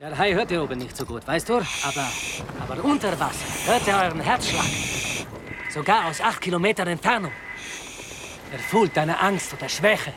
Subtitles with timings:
[0.00, 1.54] Der Hai hört hier oben nicht so gut, weißt du?
[1.54, 2.08] Aber,
[2.60, 4.64] aber unter Wasser hört er euren Herzschlag.
[5.70, 7.32] Sogar aus acht Kilometern Entfernung.
[8.52, 10.12] Er fühlt deine Angst oder Schwäche.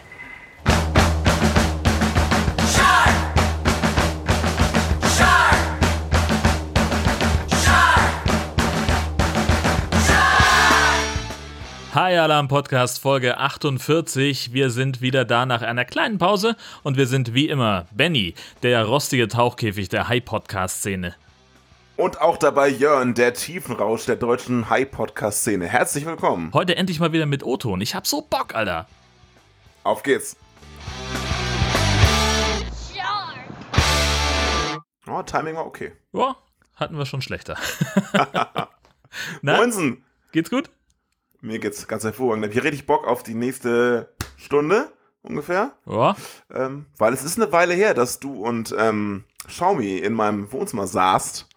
[11.93, 14.53] Hi Alarm Podcast Folge 48.
[14.53, 18.33] Wir sind wieder da nach einer kleinen Pause und wir sind wie immer Benny,
[18.63, 21.15] der rostige Tauchkäfig der High Podcast Szene.
[21.97, 25.67] Und auch dabei Jörn, der Tiefenrausch der deutschen High Podcast Szene.
[25.67, 26.51] Herzlich willkommen.
[26.53, 27.81] Heute endlich mal wieder mit O-Ton.
[27.81, 28.87] Ich hab so Bock, Alter.
[29.83, 30.37] Auf geht's.
[35.09, 35.91] Oh, Timing war okay.
[36.13, 36.37] Ja,
[36.77, 37.57] hatten wir schon schlechter.
[39.41, 39.57] Na?
[39.57, 40.05] Moinsen.
[40.31, 40.69] Geht's gut?
[41.41, 42.45] Mir geht's ganz hervorragend.
[42.45, 44.91] Ich habe richtig Bock auf die nächste Stunde
[45.23, 45.71] ungefähr.
[45.85, 46.15] Ja.
[46.53, 50.87] Ähm, weil es ist eine Weile her, dass du und ähm, Xiaomi in meinem Wohnzimmer
[50.87, 51.47] saßt.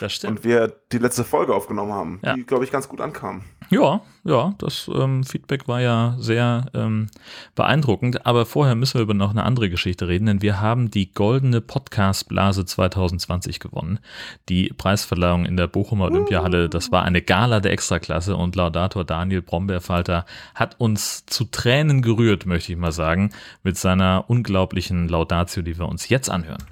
[0.00, 0.38] Das stimmt.
[0.38, 2.34] Und wir die letzte Folge aufgenommen haben, ja.
[2.34, 3.44] die, glaube ich, ganz gut ankam.
[3.70, 7.08] Ja, ja, das ähm, Feedback war ja sehr ähm,
[7.54, 8.26] beeindruckend.
[8.26, 11.60] Aber vorher müssen wir über noch eine andere Geschichte reden, denn wir haben die Goldene
[11.60, 14.00] Podcast-Blase 2020 gewonnen.
[14.48, 19.42] Die Preisverleihung in der Bochumer Olympiahalle, das war eine Gala der Extraklasse und Laudator Daniel
[19.42, 23.30] Brombeerfalter hat uns zu Tränen gerührt, möchte ich mal sagen,
[23.62, 26.62] mit seiner unglaublichen Laudatio, die wir uns jetzt anhören.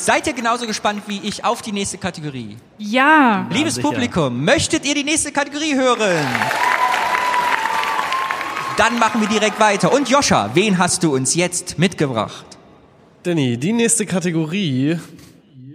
[0.00, 2.56] Seid ihr genauso gespannt wie ich auf die nächste Kategorie?
[2.78, 3.46] Ja.
[3.50, 6.26] Liebes ja, Publikum, möchtet ihr die nächste Kategorie hören?
[8.78, 9.92] Dann machen wir direkt weiter.
[9.92, 12.46] Und Joscha, wen hast du uns jetzt mitgebracht?
[13.24, 14.98] Danny, die nächste Kategorie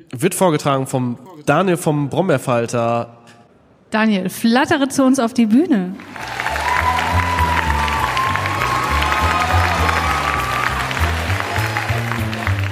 [0.10, 3.18] wird vorgetragen vom Daniel vom Brombeerfalter.
[3.92, 5.94] Daniel, flattere zu uns auf die Bühne.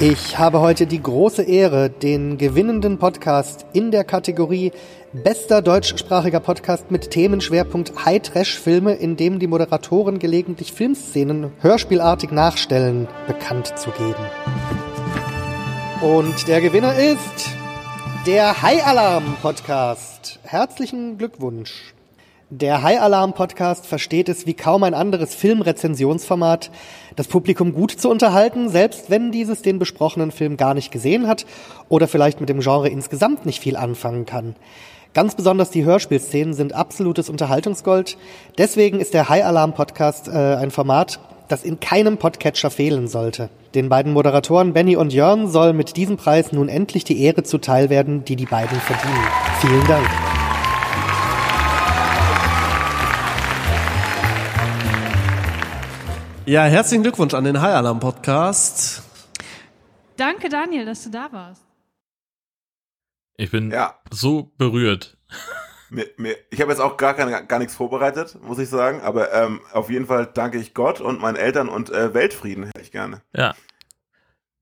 [0.06, 4.74] Ich habe heute die große Ehre, den gewinnenden Podcast in der Kategorie
[5.14, 13.80] Bester deutschsprachiger Podcast mit Themenschwerpunkt High-Trash-Filme, in dem die Moderatoren gelegentlich Filmszenen hörspielartig nachstellen, bekannt
[13.80, 14.26] zu geben.
[16.02, 17.52] Und der Gewinner ist
[18.26, 20.38] der High Alarm Podcast.
[20.44, 21.93] Herzlichen Glückwunsch.
[22.50, 26.72] Der High Alarm Podcast versteht es wie kaum ein anderes Filmrezensionsformat,
[27.16, 31.46] das Publikum gut zu unterhalten, selbst wenn dieses den besprochenen Film gar nicht gesehen hat
[31.90, 34.56] oder vielleicht mit dem Genre insgesamt nicht viel anfangen kann.
[35.14, 38.18] Ganz besonders die Hörspielszenen sind absolutes Unterhaltungsgold.
[38.58, 43.50] Deswegen ist der High Alarm Podcast äh, ein Format, das in keinem Podcatcher fehlen sollte.
[43.76, 47.90] Den beiden Moderatoren Benny und Jörn soll mit diesem Preis nun endlich die Ehre zuteil
[47.90, 49.28] werden, die die beiden verdienen.
[49.62, 50.43] Vielen Dank.
[56.46, 59.02] Ja, herzlichen Glückwunsch an den High Alarm Podcast.
[60.18, 61.64] Danke, Daniel, dass du da warst.
[63.38, 63.98] Ich bin ja.
[64.12, 65.18] so berührt.
[65.90, 69.00] Mir, mir, ich habe jetzt auch gar, keine, gar nichts vorbereitet, muss ich sagen.
[69.02, 72.82] Aber ähm, auf jeden Fall danke ich Gott und meinen Eltern und äh, Weltfrieden hätte
[72.82, 73.22] ich gerne.
[73.34, 73.56] Ja.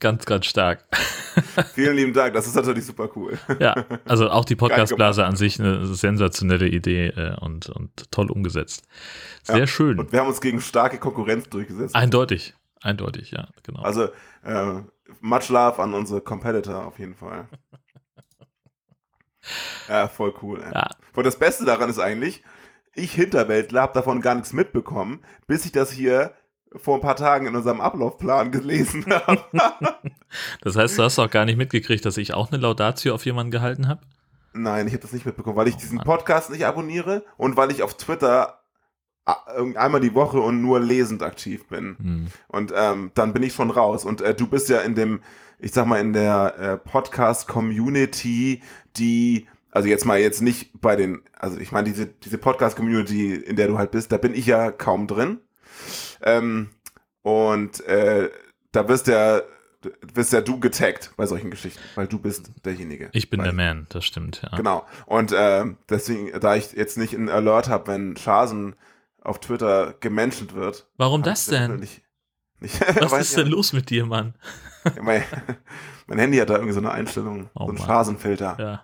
[0.02, 0.84] Ganz, ganz stark.
[1.76, 3.38] Vielen lieben Dank, das ist natürlich super cool.
[3.60, 8.88] Ja, also auch die Podcastblase an sich eine sensationelle Idee äh, und, und toll umgesetzt.
[9.44, 10.00] Sehr ja, schön.
[10.00, 11.96] Und wir haben uns gegen starke Konkurrenz durchgesetzt.
[11.96, 13.84] Eindeutig, eindeutig, ja, genau.
[13.84, 14.06] Also
[14.44, 14.82] äh,
[15.20, 17.48] much love an unsere Competitor auf jeden Fall.
[19.88, 20.64] ja, voll cool.
[20.74, 20.90] Ja.
[21.14, 22.42] Und das Beste daran ist eigentlich,
[22.96, 26.34] ich Hinterwäldler habe davon gar nichts mitbekommen, bis ich das hier
[26.76, 29.44] vor ein paar Tagen in unserem Ablaufplan gelesen habe.
[30.62, 33.52] das heißt, du hast auch gar nicht mitgekriegt, dass ich auch eine Laudatio auf jemanden
[33.52, 34.02] gehalten habe?
[34.54, 37.84] Nein, ich habe das nicht mitbekommen, weil ich diesen Podcast nicht abonniere und weil ich
[37.84, 38.62] auf Twitter
[39.26, 41.96] einmal die Woche und nur lesend aktiv bin.
[42.00, 42.28] Hm.
[42.48, 44.04] Und ähm, dann bin ich schon raus.
[44.04, 45.22] Und äh, du bist ja in dem,
[45.60, 48.62] ich sag mal, in der äh, Podcast-Community,
[48.98, 53.56] die, also jetzt mal jetzt nicht bei den, also ich meine, diese, diese Podcast-Community, in
[53.56, 55.40] der du halt bist, da bin ich ja kaum drin.
[56.22, 56.70] Ähm,
[57.22, 58.30] und äh,
[58.72, 59.42] da wirst ja
[60.14, 63.10] wirst ja du getaggt bei solchen Geschichten, weil du bist derjenige.
[63.14, 64.56] Ich bin der Man, das stimmt, ja.
[64.56, 64.86] Genau.
[65.08, 68.76] Und äh, deswegen, da ich jetzt nicht einen Alert habe, wenn Schasen
[69.22, 70.88] auf Twitter gemenschent wird.
[70.98, 71.78] Warum das denn?
[71.78, 72.02] Nicht,
[72.60, 74.36] nicht, Was ist denn los mit dir, Mann?
[75.02, 75.24] mein,
[76.08, 78.58] mein, Handy hat da irgendwie so eine Einstellung, oh, so ein Schasenfilter.
[78.60, 78.84] Ja.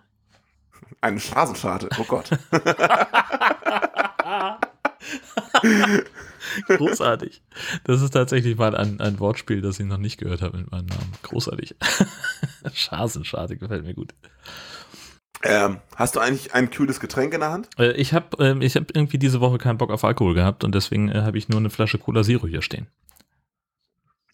[1.02, 2.30] Eine Schasenscharte, oh Gott.
[6.68, 7.42] Großartig.
[7.84, 10.88] Das ist tatsächlich mal ein, ein Wortspiel, das ich noch nicht gehört habe mit meinem
[10.88, 11.14] Namen.
[11.24, 11.76] Großartig.
[12.74, 14.14] Schasenscharte gefällt mir gut.
[15.44, 17.70] Ähm, hast du eigentlich ein kühles Getränk in der Hand?
[17.78, 20.74] Äh, ich habe äh, ich hab irgendwie diese Woche keinen Bock auf Alkohol gehabt und
[20.74, 22.88] deswegen äh, habe ich nur eine Flasche Cola Zero hier stehen.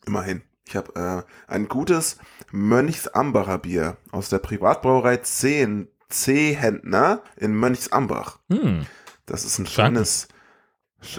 [0.05, 0.41] Immerhin.
[0.65, 2.17] Ich habe äh, ein gutes
[2.51, 8.39] Mönchsambacher Bier aus der Privatbrauerei 10 C-Händner in Mönchsambach.
[8.49, 8.85] Hm.
[9.25, 9.73] Das ist ein Danke.
[10.05, 10.32] schönes, sch-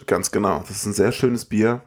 [0.07, 1.83] ganz genau, das ist ein sehr schönes Bier.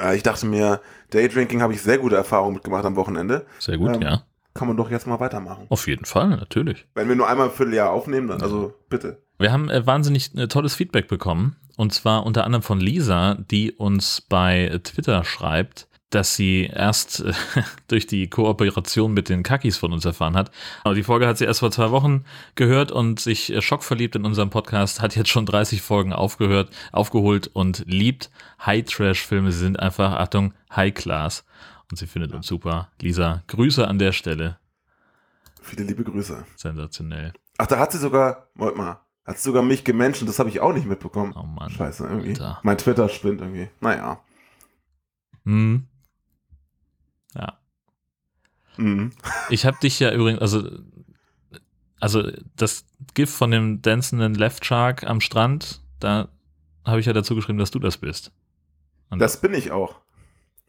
[0.00, 3.46] Äh, ich dachte mir, Daydrinking habe ich sehr gute Erfahrungen mitgemacht am Wochenende.
[3.58, 4.22] Sehr gut, Ähm, ja.
[4.54, 5.66] Kann man doch jetzt mal weitermachen.
[5.68, 6.86] Auf jeden Fall, natürlich.
[6.94, 9.22] Wenn wir nur einmal im Vierteljahr aufnehmen, dann also bitte.
[9.38, 11.56] Wir haben äh, wahnsinnig äh, tolles Feedback bekommen.
[11.76, 17.34] Und zwar unter anderem von Lisa, die uns bei Twitter schreibt, dass sie erst äh,
[17.88, 20.50] durch die Kooperation mit den Kakis von uns erfahren hat.
[20.82, 22.24] Aber die Folge hat sie erst vor zwei Wochen
[22.54, 27.48] gehört und sich äh, schockverliebt in unserem Podcast, hat jetzt schon 30 Folgen aufgehört, aufgeholt
[27.48, 28.30] und liebt
[28.64, 29.52] High-Trash-Filme.
[29.52, 31.44] Sie sind einfach, Achtung, High-Class.
[31.90, 32.90] Und sie findet uns super.
[33.00, 34.58] Lisa, Grüße an der Stelle.
[35.60, 36.46] Viele liebe Grüße.
[36.56, 37.34] Sensationell.
[37.58, 40.60] Ach, da hat sie sogar, warte mal, hat sie sogar mich gemenschen, das habe ich
[40.60, 41.34] auch nicht mitbekommen.
[41.36, 41.70] Oh Mann.
[41.70, 42.30] Scheiße, irgendwie.
[42.30, 42.60] Alter.
[42.62, 43.68] Mein Twitter spinnt irgendwie.
[43.80, 44.20] Naja.
[45.44, 45.86] Hm.
[47.36, 47.58] Ja.
[48.76, 49.12] Mhm.
[49.50, 50.68] Ich habe dich ja übrigens, also,
[52.00, 52.84] also das
[53.14, 56.28] GIF von dem dancenden Left Shark am Strand, da
[56.84, 58.32] habe ich ja dazu geschrieben, dass du das bist.
[59.10, 59.96] Und Das bin ich auch.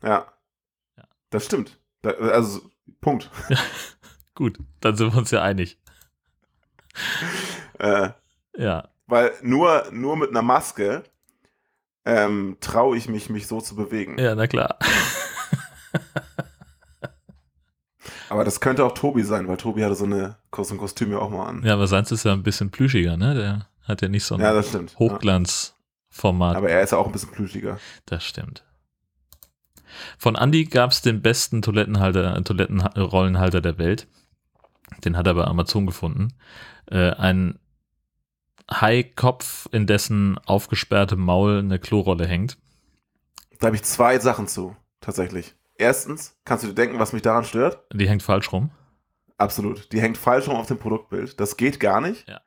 [0.02, 0.28] Ja.
[0.98, 1.04] Ja.
[1.30, 1.80] Das stimmt.
[2.02, 2.62] Da, also,
[3.02, 3.30] Punkt.
[4.36, 5.78] gut, dann sind wir uns ja einig.
[7.80, 8.10] Äh,
[8.58, 11.04] Ja, weil nur, nur mit einer Maske
[12.06, 14.18] ähm, traue ich mich, mich so zu bewegen.
[14.18, 14.78] ja, na klar.
[18.30, 21.20] Aber das könnte auch Tobi sein, weil Tobi hatte so, eine, so ein Kostüm ja
[21.20, 21.64] auch mal an.
[21.64, 23.36] Ja, aber seins ist ja ein bisschen plüschiger, ne?
[23.36, 24.54] Der hat ja nicht so ein Ja.
[25.00, 26.56] Hochglanzformat.
[26.58, 27.80] Aber er ist ja auch ein bisschen plüschiger.
[28.06, 28.64] Das stimmt.
[30.18, 34.08] Von Andy gab es den besten Toilettenhalter, äh, Toilettenrollenhalter der Welt.
[35.04, 36.34] Den hat er bei Amazon gefunden.
[36.90, 37.60] Äh, ein
[38.70, 42.58] Haikopf, in dessen aufgesperrtem Maul eine Klorolle hängt.
[43.60, 45.56] Da habe ich zwei Sachen zu, tatsächlich.
[45.78, 47.80] Erstens, kannst du dir denken, was mich daran stört?
[47.94, 48.72] Die hängt falsch rum.
[49.38, 49.92] Absolut.
[49.92, 51.40] Die hängt falsch rum auf dem Produktbild.
[51.40, 52.28] Das geht gar nicht.
[52.28, 52.42] Ja.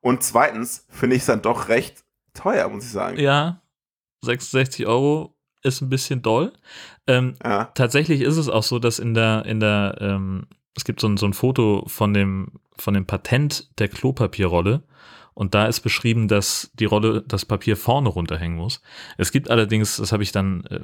[0.00, 3.18] Und zweitens finde ich es dann doch recht teuer, muss ich sagen.
[3.18, 3.60] Ja,
[4.22, 6.52] 66 Euro ist ein bisschen doll.
[7.06, 7.64] Ähm, Ja.
[7.74, 10.46] tatsächlich ist es auch so, dass in der, in der, ähm,
[10.76, 14.82] es gibt so ein, so ein Foto von dem, von dem Patent der Klopapierrolle
[15.34, 18.80] und da ist beschrieben, dass die Rolle, das Papier vorne runterhängen muss.
[19.18, 20.80] Es gibt allerdings, das habe ich dann äh,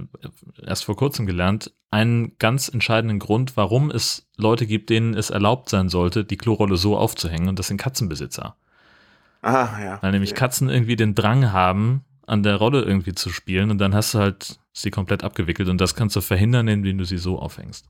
[0.66, 5.68] erst vor kurzem gelernt, einen ganz entscheidenden Grund, warum es Leute gibt, denen es erlaubt
[5.68, 8.56] sein sollte, die Klorolle so aufzuhängen und das sind Katzenbesitzer.
[9.42, 9.98] Aha, ja.
[10.02, 10.40] Weil nämlich Okay.
[10.40, 14.18] Katzen irgendwie den Drang haben, an der Rolle irgendwie zu spielen und dann hast du
[14.18, 17.88] halt sie komplett abgewickelt und das kannst du verhindern, indem du sie so aufhängst.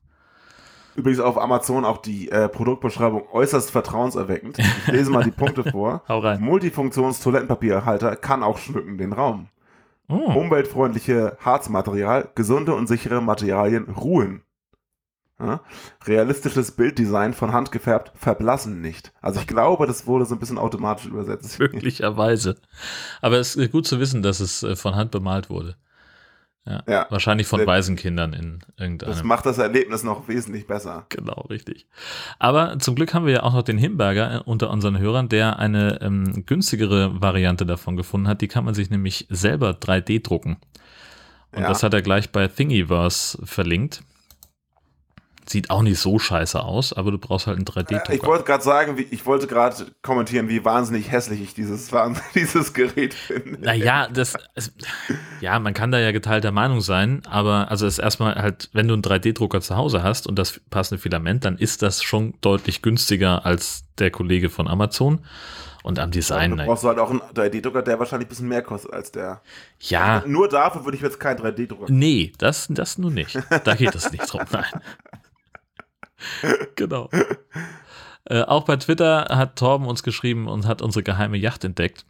[0.96, 4.58] Übrigens auf Amazon auch die äh, Produktbeschreibung äußerst vertrauenserweckend.
[4.58, 6.02] Ich lese mal die Punkte vor.
[6.08, 6.40] Hau rein.
[6.42, 9.48] Multifunktions-Toilettenpapierhalter kann auch schmücken den Raum.
[10.08, 14.42] Oh, Umweltfreundliche Harzmaterial, gesunde und sichere Materialien ruhen.
[15.40, 15.60] Ja?
[16.04, 19.12] Realistisches Bilddesign von Hand gefärbt, verblassen nicht.
[19.20, 21.58] Also ich glaube, das wurde so ein bisschen automatisch übersetzt.
[21.58, 22.56] möglicherweise.
[23.20, 25.76] Aber es ist gut zu wissen, dass es äh, von Hand bemalt wurde.
[26.70, 26.82] Ja.
[26.92, 27.06] Ja.
[27.10, 29.26] Wahrscheinlich von Waisenkindern in Das irgendeinem.
[29.26, 31.06] macht das Erlebnis noch wesentlich besser.
[31.08, 31.86] Genau, richtig.
[32.38, 35.58] Aber zum Glück haben wir ja auch noch den Himberger äh, unter unseren Hörern, der
[35.58, 38.40] eine ähm, günstigere Variante davon gefunden hat.
[38.40, 40.58] Die kann man sich nämlich selber 3D drucken.
[41.52, 41.68] Und Ja.
[41.68, 44.02] das hat er gleich bei Thingiverse verlinkt.
[45.50, 48.26] Sieht auch nicht so scheiße aus, aber du brauchst halt einen Äh, Ich 3D-Drucker.
[48.28, 51.90] wollte gerade sagen, wie, ich wollte gerade kommentieren, wie wahnsinnig hässlich ich dieses,
[52.36, 53.58] dieses Gerät finde.
[53.60, 54.72] Naja, das, es,
[55.40, 58.86] ja, man kann da ja geteilter Meinung sein, aber also es ist erstmal halt, wenn
[58.86, 62.80] du einen 3D-Drucker zu Hause hast und das passende Filament, dann ist das schon deutlich
[62.80, 65.24] günstiger als der Kollege von Amazon.
[65.82, 68.48] Und am Design, du na, brauchst du halt auch einen 3D-Drucker, der wahrscheinlich ein bisschen
[68.48, 69.40] mehr kostet als der.
[69.80, 71.86] ja, Nur dafür würde ich jetzt keinen 3D-Drucker.
[71.88, 73.36] nee, das, das nur nicht.
[73.64, 74.64] Da geht es nicht drum, nein.
[76.76, 77.08] genau.
[78.24, 82.04] Äh, auch bei Twitter hat Torben uns geschrieben und hat unsere geheime Yacht entdeckt.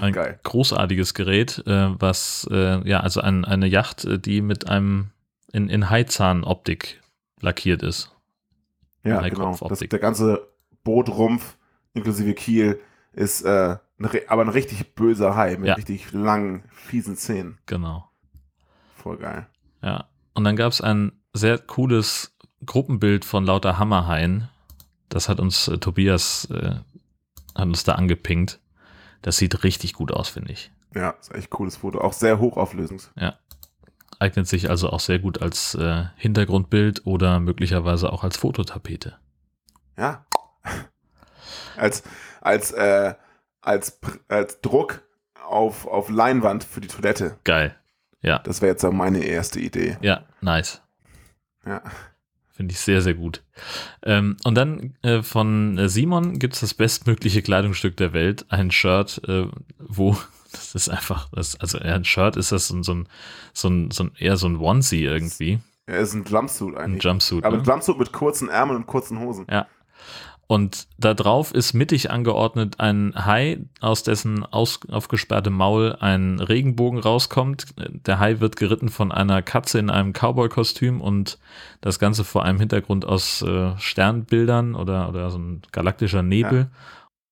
[0.00, 0.40] Ein geil.
[0.42, 5.10] großartiges Gerät, äh, was, äh, ja, also ein, eine Yacht, äh, die mit einem
[5.52, 7.00] in, in Haizahn-Optik
[7.40, 8.10] lackiert ist.
[9.04, 9.56] Ja, genau.
[9.68, 10.48] Das, der ganze
[10.82, 11.56] Bootrumpf
[11.94, 12.80] inklusive Kiel
[13.12, 13.76] ist äh,
[14.28, 15.74] aber ein richtig böser Hai mit Ja.
[15.74, 17.58] richtig langen, fiesen Zähnen.
[17.66, 18.10] Genau.
[18.96, 19.46] Voll geil.
[19.82, 20.08] Ja.
[20.34, 22.35] Und dann gab es ein sehr cooles
[22.66, 24.48] Gruppenbild von lauter Hammerhaien.
[25.08, 26.76] Das hat uns äh, Tobias, äh,
[27.54, 28.60] hat uns da angepinkt.
[29.22, 30.70] Das sieht richtig gut aus, finde ich.
[30.94, 32.00] Ja, ist echt cooles Foto.
[32.00, 33.10] Auch sehr hochauflösend.
[34.18, 39.18] Eignet sich also auch sehr gut als äh, Hintergrundbild oder möglicherweise auch als Fototapete.
[39.98, 40.24] Ja.
[41.76, 42.02] als,
[42.40, 43.14] als, äh,
[43.60, 45.02] als, als Druck
[45.44, 47.38] auf, auf Leinwand für die Toilette.
[47.44, 47.76] Geil.
[48.22, 48.38] Ja.
[48.40, 49.98] Das wäre jetzt so meine erste Idee.
[50.00, 50.80] Ja, nice.
[51.66, 51.82] Ja.
[52.56, 53.42] Finde ich sehr, sehr gut.
[54.02, 58.70] Ähm, und dann äh, von äh, Simon gibt es das bestmögliche Kleidungsstück der Welt, ein
[58.70, 59.46] Shirt, äh,
[59.78, 60.16] wo
[60.52, 63.08] das ist einfach, das, also ein Shirt ist das so, ein- so ein,
[63.52, 67.04] so ein, so ein, eher so ein Onesie irgendwie, Er ist ein Jumpsuit ein eigentlich.
[67.04, 67.44] Jumpsuit.
[67.44, 67.62] Aber ne?
[67.62, 69.46] ein Jumpsuit mit kurzen Ärmeln und kurzen Hosen.
[69.50, 69.66] Ja.
[70.48, 77.00] Und da drauf ist mittig angeordnet ein Hai, aus dessen aus, aufgesperrtem Maul ein Regenbogen
[77.00, 77.74] rauskommt.
[78.06, 81.38] Der Hai wird geritten von einer Katze in einem Cowboy-Kostüm und
[81.80, 86.70] das Ganze vor einem Hintergrund aus äh, Sternbildern oder, oder so ein galaktischer Nebel.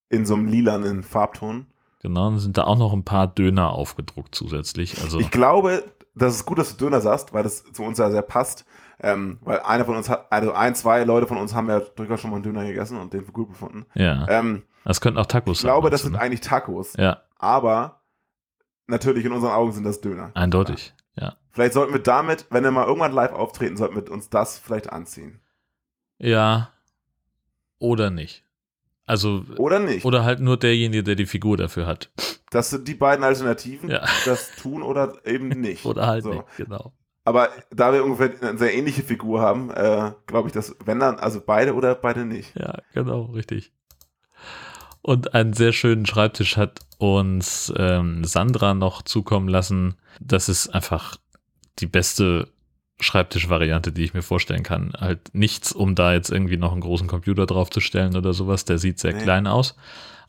[0.08, 1.66] In so einem lilanen Farbton.
[2.02, 5.00] Genau, und sind da auch noch ein paar Döner aufgedruckt zusätzlich.
[5.02, 5.84] Also Ich glaube,
[6.16, 8.64] das ist gut, dass du Döner sagst, weil das zu uns ja sehr passt.
[9.04, 12.20] Ähm, weil einer von uns hat, also ein, zwei Leute von uns haben ja durchaus
[12.20, 13.86] schon mal einen Döner gegessen und den für gut befunden.
[13.94, 15.68] ja, Ähm, das könnten auch Tacos ich sein.
[15.70, 16.96] glaube, das sind du, eigentlich Tacos.
[16.96, 17.04] ne?
[17.04, 18.00] Ja, Aber
[18.86, 20.30] natürlich in unseren Augen sind das Döner.
[20.34, 20.94] eindeutig.
[21.16, 21.36] Ja.
[21.50, 24.90] Vielleicht sollten wir damit, wenn wir mal irgendwann live auftreten, sollten wir uns das vielleicht
[24.92, 25.40] anziehen.
[26.18, 26.70] Ja.
[27.78, 28.44] Oder nicht.
[29.06, 30.06] Also, Oder nicht?
[30.06, 32.10] oder halt nur derjenige, der die Figur dafür hat.
[32.50, 33.90] Das sind die beiden Alternativen.
[33.90, 34.02] Ja.
[34.24, 35.84] Das tun oder eben nicht.
[35.84, 36.30] Oder halt So.
[36.30, 36.92] nicht, genau.
[37.24, 41.18] Aber da wir ungefähr eine sehr ähnliche Figur haben, äh, glaube ich, dass wenn dann,
[41.18, 42.54] also beide oder beide nicht.
[42.54, 43.72] Ja, genau, richtig.
[45.00, 49.96] Und einen sehr schönen Schreibtisch hat uns ähm, Sandra noch zukommen lassen.
[50.20, 51.16] Das ist einfach
[51.78, 52.48] die beste
[53.00, 54.92] Schreibtischvariante, die ich mir vorstellen kann.
[54.98, 58.64] Halt nichts, um da jetzt irgendwie noch einen großen Computer draufzustellen oder sowas.
[58.64, 59.22] Der sieht sehr Nee.
[59.22, 59.76] klein aus.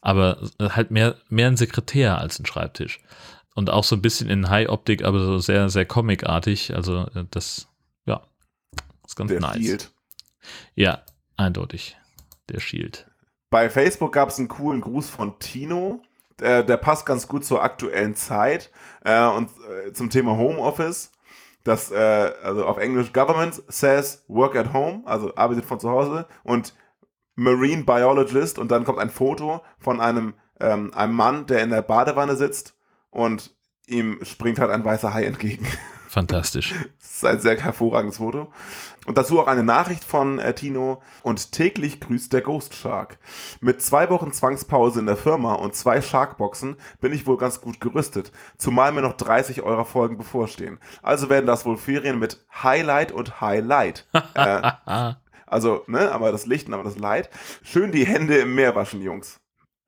[0.02, 3.00] Aber halt mehr, mehr ein Sekretär als ein Schreibtisch.
[3.56, 6.76] Und auch so ein bisschen in High-Optik, aber so sehr, sehr comicartig.
[6.76, 7.70] Also äh, das,
[8.06, 8.22] ja,
[9.06, 9.58] ist ganz Der nice.
[9.58, 9.92] Shield.
[10.76, 11.04] Ja,
[11.38, 11.98] eindeutig.
[12.50, 13.10] Der Shield.
[13.50, 16.02] Bei Facebook gab es einen coolen Gruß von Tino.
[16.40, 18.70] Der, der passt ganz gut zur aktuellen Zeit
[19.06, 19.50] äh, und
[19.88, 21.12] äh, zum Thema Homeoffice.
[21.64, 21.96] Das, äh,
[22.44, 26.76] also auf Englisch, Government says work at home, also arbeitet von zu Hause und
[27.36, 31.82] Marine Biologist und dann kommt ein Foto von einem, ähm, einem Mann, der in der
[31.82, 32.75] Badewanne sitzt
[33.16, 33.56] und
[33.88, 35.66] ihm springt halt ein weißer Hai entgegen.
[36.10, 36.74] Fantastisch.
[37.16, 38.52] Das ist ein sehr hervorragendes Foto.
[39.06, 41.02] Und dazu auch eine Nachricht von äh, Tino.
[41.24, 43.20] Und täglich grüßt der Ghost Shark.
[43.62, 47.80] Mit zwei Wochen Zwangspause in der Firma und zwei Sharkboxen bin ich wohl ganz gut
[47.80, 48.34] gerüstet.
[48.58, 50.78] Zumal mir noch 30 eurer Folgen bevorstehen.
[51.02, 54.06] Also werden das wohl Ferien mit Highlight und Highlight.
[54.34, 54.72] äh,
[55.48, 57.30] also, ne, aber das Licht und aber das Light.
[57.64, 59.40] Schön die Hände im Meer waschen, Jungs.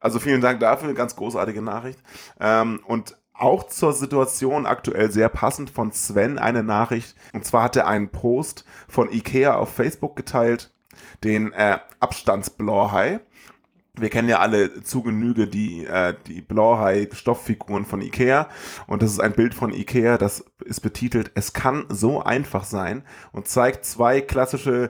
[0.07, 1.99] Also vielen Dank dafür, eine ganz großartige Nachricht.
[2.39, 7.13] Ähm, und auch zur Situation aktuell sehr passend von Sven eine Nachricht.
[7.33, 10.71] Und zwar hat er einen Post von Ikea auf Facebook geteilt,
[11.25, 13.19] den äh, Abstandsblauhai.
[13.95, 18.47] Wir kennen ja alle zu Genüge die, äh, die Blauhai-Stofffiguren von Ikea.
[18.87, 23.03] Und das ist ein Bild von Ikea, das ist betitelt, es kann so einfach sein
[23.33, 24.89] und zeigt zwei klassische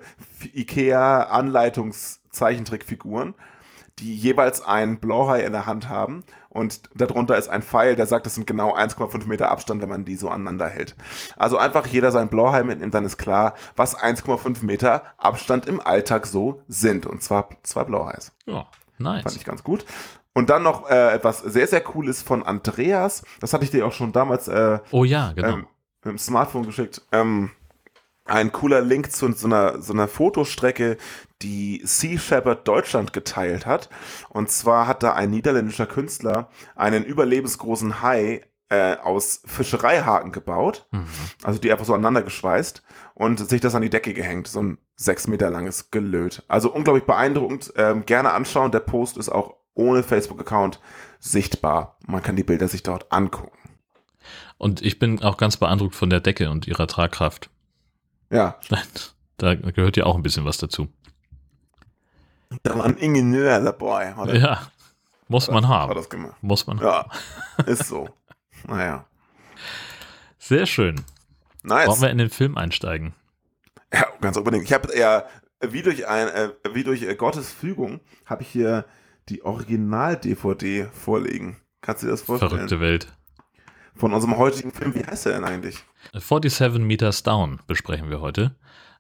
[0.54, 3.34] Ikea-Anleitungszeichentrickfiguren
[4.00, 8.28] die jeweils einen Blauhai in der Hand haben und darunter ist ein Pfeil, der sagt,
[8.28, 10.96] es sind genau 1,5 Meter Abstand, wenn man die so aneinander hält.
[11.36, 16.28] Also einfach jeder sein Blauhai mitnimmt, dann ist klar, was 1,5 Meter Abstand im Alltag
[16.28, 17.06] so sind.
[17.06, 18.34] Und zwar zwei Blauhais.
[18.46, 19.36] Ja, Fand nice.
[19.36, 19.86] ich ganz gut.
[20.34, 23.24] Und dann noch äh, etwas sehr, sehr cooles von Andreas.
[23.40, 25.48] Das hatte ich dir auch schon damals äh, Oh ja, genau.
[25.50, 25.68] ähm,
[26.04, 27.02] mit dem Smartphone geschickt.
[27.12, 27.52] Ähm,
[28.28, 30.98] ein cooler Link zu so einer, so einer Fotostrecke,
[31.42, 33.90] die Sea Shepherd Deutschland geteilt hat.
[34.30, 40.88] Und zwar hat da ein niederländischer Künstler einen überlebensgroßen Hai äh, aus Fischereihaken gebaut.
[40.92, 41.08] Mhm.
[41.44, 44.48] Also die einfach so aneinander geschweißt und sich das an die Decke gehängt.
[44.48, 46.44] So ein sechs Meter langes Gelöt.
[46.48, 47.74] Also unglaublich beeindruckend.
[47.78, 48.72] Ähm, gerne anschauen.
[48.72, 50.82] Der Post ist auch ohne Facebook-Account
[51.20, 51.98] sichtbar.
[52.06, 53.58] Man kann die Bilder sich dort angucken.
[54.58, 57.50] Und ich bin auch ganz beeindruckt von der Decke und ihrer Tragkraft.
[58.30, 58.60] Ja,
[59.38, 60.88] Da gehört ja auch ein bisschen was dazu.
[62.64, 64.16] Da war ein Ingenieur dabei.
[64.16, 64.72] Hat er, Ja,
[65.28, 65.94] muss man hat haben.
[65.96, 66.36] das gemacht.
[66.42, 67.10] Muss man haben.
[67.58, 68.10] Ja, ist so.
[68.68, 69.06] Naja.
[70.40, 71.04] Sehr schön.
[71.64, 71.88] Nice.
[71.88, 73.14] Wollen wir in den Film einsteigen?
[73.94, 74.64] Ja, ganz unbedingt.
[74.64, 75.26] Ich habe ja,
[75.62, 78.86] wie durch ein, äh, wie durch äh, Gottes Fügung, habe ich hier
[79.30, 81.58] die Original-DVD vorliegen.
[81.82, 82.52] Kannst du dir das vorstellen?
[82.52, 83.14] Verrückte Welt.
[83.96, 84.96] Von unserem heutigen Film.
[84.96, 85.84] Wie heißt der denn eigentlich?
[86.14, 88.56] 47 Meters Down besprechen wir heute.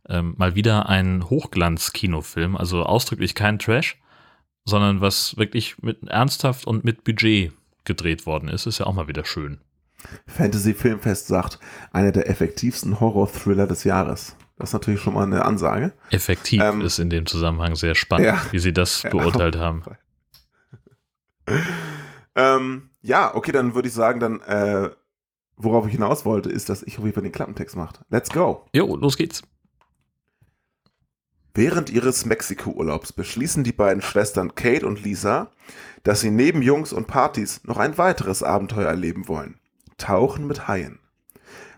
[0.09, 3.99] Ähm, mal wieder ein Hochglanz-Kinofilm, also ausdrücklich kein Trash,
[4.65, 7.51] sondern was wirklich mit ernsthaft und mit Budget
[7.83, 9.59] gedreht worden ist, ist ja auch mal wieder schön.
[10.27, 11.59] Fantasy Filmfest sagt,
[11.91, 14.35] einer der effektivsten Horror-Thriller des Jahres.
[14.57, 15.93] Das ist natürlich schon mal eine Ansage.
[16.09, 18.41] Effektiv Ähm, ist in dem Zusammenhang sehr spannend, ja.
[18.51, 19.83] wie sie das Ja, beurteilt haben.
[22.37, 24.91] Ähm, ja, okay, dann würde ich sagen, dann äh,
[25.57, 27.99] worauf ich hinaus wollte, ist, dass ich auf jeden Fall den Klappentext macht.
[28.09, 28.65] Let's go.
[28.73, 29.43] Jo, los geht's.
[31.53, 35.49] Während ihres Mexiko-Urlaubs beschließen die beiden Schwestern Kate und Lisa,
[36.03, 39.59] dass sie neben Jungs und Partys noch ein weiteres Abenteuer erleben wollen.
[39.97, 40.99] Tauchen mit Haien.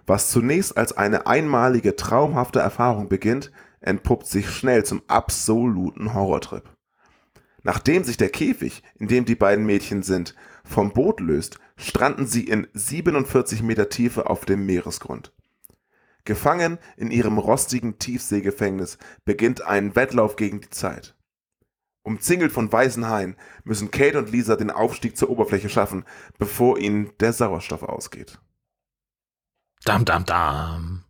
[0.05, 6.69] Was zunächst als eine einmalige, traumhafte Erfahrung beginnt, entpuppt sich schnell zum absoluten Horrortrip.
[7.63, 10.35] Nachdem sich der Käfig, in dem die beiden Mädchen sind,
[10.69, 15.33] vom Boot löst, stranden sie in 47 Meter Tiefe auf dem Meeresgrund.
[16.25, 21.15] Gefangen in ihrem rostigen Tiefseegefängnis beginnt ein Wettlauf gegen die Zeit.
[22.03, 26.05] Umzingelt von weißen Haien müssen Kate und Lisa den Aufstieg zur Oberfläche schaffen,
[26.37, 28.39] bevor ihnen der Sauerstoff ausgeht.
[29.85, 31.03] Dam, dam, dam.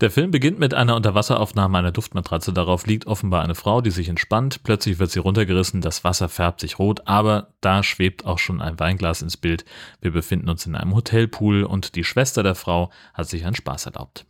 [0.00, 2.52] Der Film beginnt mit einer Unterwasseraufnahme einer Duftmatratze.
[2.52, 4.64] Darauf liegt offenbar eine Frau, die sich entspannt.
[4.64, 8.80] Plötzlich wird sie runtergerissen, das Wasser färbt sich rot, aber da schwebt auch schon ein
[8.80, 9.64] Weinglas ins Bild.
[10.00, 13.86] Wir befinden uns in einem Hotelpool und die Schwester der Frau hat sich einen Spaß
[13.86, 14.26] erlaubt.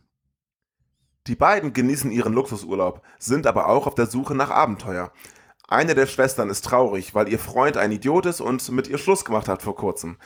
[1.25, 5.11] Die beiden genießen ihren Luxusurlaub, sind aber auch auf der Suche nach Abenteuer.
[5.67, 9.25] Eine der Schwestern ist traurig, weil ihr Freund ein Idiot ist und mit ihr Schluss
[9.25, 10.17] gemacht hat vor kurzem.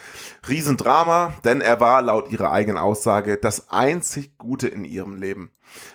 [0.48, 5.52] Riesendrama, denn er war laut ihrer eigenen Aussage das einzig Gute in ihrem Leben.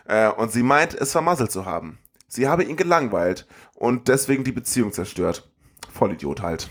[0.06, 1.98] Äh, und sie meint, es vermasselt zu haben.
[2.26, 5.50] Sie habe ihn gelangweilt und deswegen die Beziehung zerstört.
[5.92, 6.70] Vollidiot halt.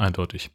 [0.00, 0.50] Eindeutig.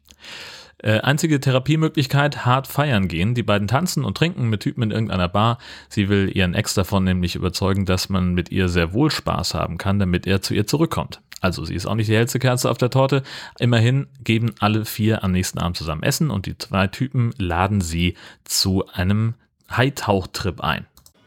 [0.78, 3.34] Äh, einzige Therapiemöglichkeit, hart feiern gehen.
[3.34, 5.58] Die beiden tanzen und trinken mit Typen in irgendeiner Bar.
[5.88, 9.78] Sie will ihren Ex davon nämlich überzeugen, dass man mit ihr sehr wohl Spaß haben
[9.78, 11.22] kann, damit er zu ihr zurückkommt.
[11.40, 13.22] Also sie ist auch nicht die hellste Kerze auf der Torte.
[13.58, 18.14] Immerhin geben alle vier am nächsten Abend zusammen Essen und die zwei Typen laden sie
[18.44, 19.34] zu einem
[19.70, 20.86] Haitauchtrip ein.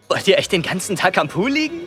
[0.09, 1.81] Wollt ihr echt den ganzen Tag am Pool liegen?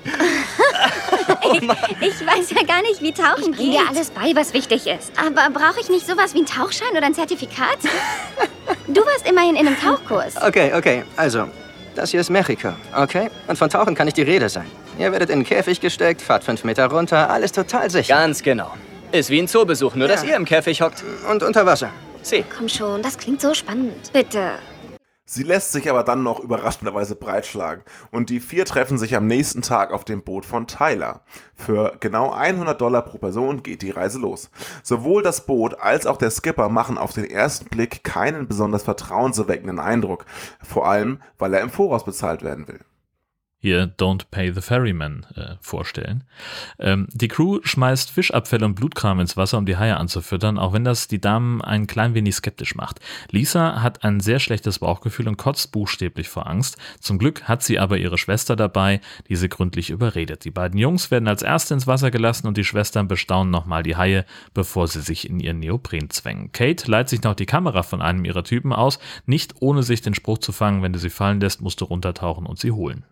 [1.52, 1.62] Ich,
[2.00, 3.73] ich weiß ja gar nicht, wie Tauchen Ich geht.
[3.75, 5.12] dir alles bei, was wichtig ist.
[5.18, 7.78] Aber brauche ich nicht sowas wie einen Tauchschein oder ein Zertifikat?
[8.88, 10.37] Du warst immerhin in einem Tauchkurs.
[10.42, 11.49] Okay, okay, also,
[11.94, 13.30] das hier ist Mexiko, okay?
[13.49, 14.66] Und von Tauchen kann nicht die Rede sein.
[14.99, 18.14] Ihr werdet in einen Käfig gesteckt, fahrt fünf Meter runter, alles total sicher.
[18.14, 18.71] Ganz genau.
[19.11, 20.30] Ist wie ein Zoobesuch, nur dass Ja.
[20.30, 21.02] ihr im Käfig hockt.
[21.30, 21.91] Und unter Wasser.
[22.23, 22.45] Sie.
[22.56, 24.12] Komm schon, das klingt so spannend.
[24.12, 24.52] Bitte.
[25.34, 29.62] Sie lässt sich aber dann noch überraschenderweise breitschlagen und die vier treffen sich am nächsten
[29.62, 31.23] Tag auf dem Boot von Tyler.
[31.54, 34.50] Für genau 100 Dollar pro Person geht die Reise los.
[34.82, 39.78] Sowohl das Boot als auch der Skipper machen auf den ersten Blick keinen besonders vertrauenserweckenden
[39.78, 40.26] Eindruck,
[40.62, 42.80] vor allem weil er im Voraus bezahlt werden will.
[43.62, 46.25] Hier Don't Pay the Ferryman äh, vorstellen.
[46.80, 50.82] Ähm, die Crew schmeißt Fischabfälle und Blutkram ins Wasser, um die Haie anzufüttern, auch wenn
[50.82, 52.98] das die Damen ein klein wenig skeptisch macht.
[53.30, 56.76] Lisa hat ein sehr schlechtes Bauchgefühl und kotzt buchstäblich vor Angst.
[56.98, 60.44] Zum Glück hat sie aber ihre Schwester dabei, die sie gründlich überredet.
[60.44, 63.94] Die beiden Jungs werden als Erste ins Wasser gelassen und die Schwestern bestaunen nochmal die
[63.94, 66.50] Haie, bevor sie sich in ihren Neopren zwängen.
[66.50, 70.14] Kate leiht sich noch die Kamera von einem ihrer Typen aus, nicht ohne sich den
[70.14, 73.04] Spruch zu fangen, wenn du sie fallen lässt, musst du runtertauchen und sie holen.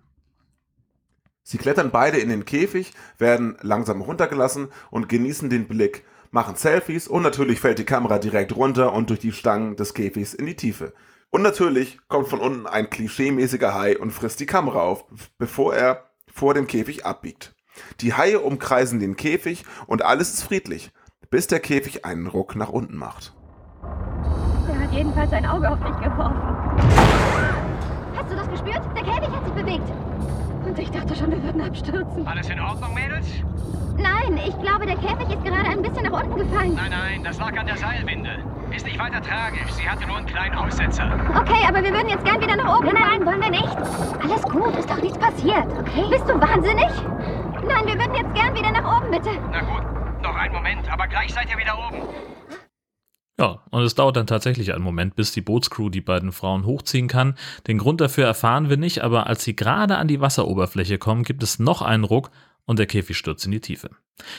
[1.42, 7.08] Sie klettern beide in den Käfig, werden langsam runtergelassen und genießen den Blick, machen Selfies
[7.08, 10.56] und natürlich fällt die Kamera direkt runter und durch die Stangen des Käfigs in die
[10.56, 10.92] Tiefe.
[11.30, 15.04] Und natürlich kommt von unten ein klischeemäßiger Hai und frisst die Kamera auf,
[15.38, 17.54] bevor er vor dem Käfig abbiegt.
[18.00, 20.92] Die Haie umkreisen den Käfig und alles ist friedlich,
[21.30, 23.32] bis der Käfig einen Ruck nach unten macht.
[23.82, 26.40] Er hat jedenfalls ein Auge auf dich geworfen.
[28.16, 28.82] Hast du das gespürt?
[28.96, 30.09] Der Käfig hat sich bewegt.
[30.70, 32.24] Und ich dachte schon, wir würden abstürzen.
[32.28, 33.26] Alles in Ordnung, Mädels?
[33.98, 36.76] Nein, ich glaube, der Käfig ist gerade ein bisschen nach unten gefallen.
[36.76, 38.38] Nein, nein, das lag an der Seilwinde.
[38.72, 39.72] Ist nicht weiter tragisch.
[39.72, 41.10] Sie hatte nur einen kleinen Aussetzer.
[41.36, 42.86] Okay, aber wir würden jetzt gern wieder nach oben.
[42.86, 43.76] Nein, nein, nein, wollen wir nicht.
[44.22, 46.04] Alles gut, ist doch nichts passiert, okay?
[46.08, 46.92] Bist du wahnsinnig?
[47.66, 49.30] Nein, wir würden jetzt gern wieder nach oben, bitte.
[49.50, 51.98] Na gut, noch einen Moment, aber gleich seid ihr wieder oben.
[53.40, 57.08] Ja, und es dauert dann tatsächlich einen Moment, bis die Bootscrew die beiden Frauen hochziehen
[57.08, 57.36] kann.
[57.66, 61.42] Den Grund dafür erfahren wir nicht, aber als sie gerade an die Wasseroberfläche kommen, gibt
[61.42, 62.30] es noch einen Ruck
[62.66, 63.88] und der Käfig stürzt in die Tiefe.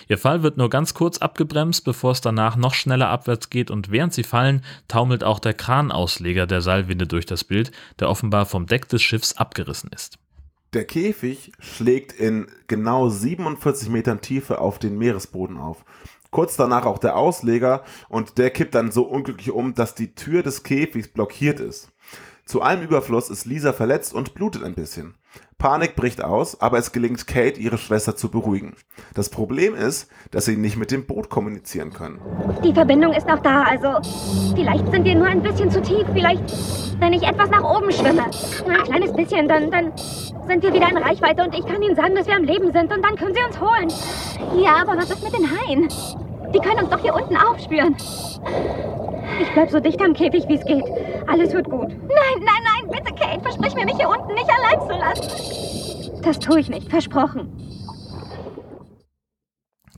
[0.08, 3.90] Ihr Fall wird nur ganz kurz abgebremst, bevor es danach noch schneller abwärts geht und
[3.90, 8.68] während sie fallen, taumelt auch der Kranausleger der Seilwinde durch das Bild, der offenbar vom
[8.68, 10.20] Deck des Schiffs abgerissen ist.
[10.74, 15.84] Der Käfig schlägt in genau 47 Metern Tiefe auf den Meeresboden auf.
[16.32, 20.44] Kurz danach auch der Ausleger und der kippt dann so unglücklich um, dass die Tür
[20.44, 21.91] des Käfigs blockiert ist.
[22.46, 25.15] Zu allem Überfluss ist Lisa verletzt und blutet ein bisschen.
[25.62, 28.76] Panik bricht aus, aber es gelingt Kate, ihre Schwester zu beruhigen.
[29.13, 32.20] Das Problem ist, dass sie nicht mit dem Boot kommunizieren können.
[32.63, 34.00] Die Verbindung ist noch da, also
[34.56, 36.08] vielleicht sind wir nur ein bisschen zu tief.
[36.13, 36.41] Vielleicht,
[37.00, 38.26] wenn ich etwas nach oben schwimme.
[38.26, 39.91] Ein kleines bisschen, dann, dann
[40.48, 42.91] sind wir wieder in Reichweite und ich kann ihnen sagen, dass wir am Leben sind
[42.91, 44.63] und dann können sie uns holen.
[44.63, 45.88] Ja, aber was ist mit den Haien?
[46.54, 47.96] Die können uns doch hier unten aufspüren.
[49.42, 50.86] Ich bleib so dicht am Käfig, wie es geht.
[51.28, 51.88] Alles wird gut.
[51.88, 56.22] Nein, nein, nein, bitte, Kate, versprich mir, mich hier unten nicht allein zu lassen.
[56.24, 57.71] Das tue ich nicht, versprochen.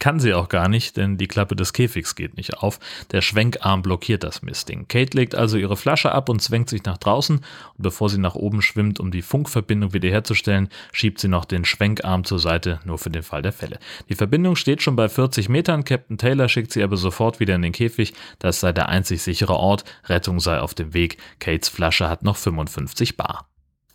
[0.03, 2.77] Kann sie auch gar nicht, denn die Klappe des Käfigs geht nicht auf.
[3.13, 4.85] Der Schwenkarm blockiert das Mistding.
[4.89, 7.37] Kate legt also ihre Flasche ab und zwängt sich nach draußen.
[7.37, 7.45] Und
[7.77, 12.39] bevor sie nach oben schwimmt, um die Funkverbindung wiederherzustellen, schiebt sie noch den Schwenkarm zur
[12.39, 13.79] Seite, nur für den Fall der Fälle.
[14.09, 15.85] Die Verbindung steht schon bei 40 Metern.
[15.85, 18.13] Captain Taylor schickt sie aber sofort wieder in den Käfig.
[18.39, 19.85] Das sei der einzig sichere Ort.
[20.07, 21.15] Rettung sei auf dem Weg.
[21.39, 23.47] Kates Flasche hat noch 55 Bar.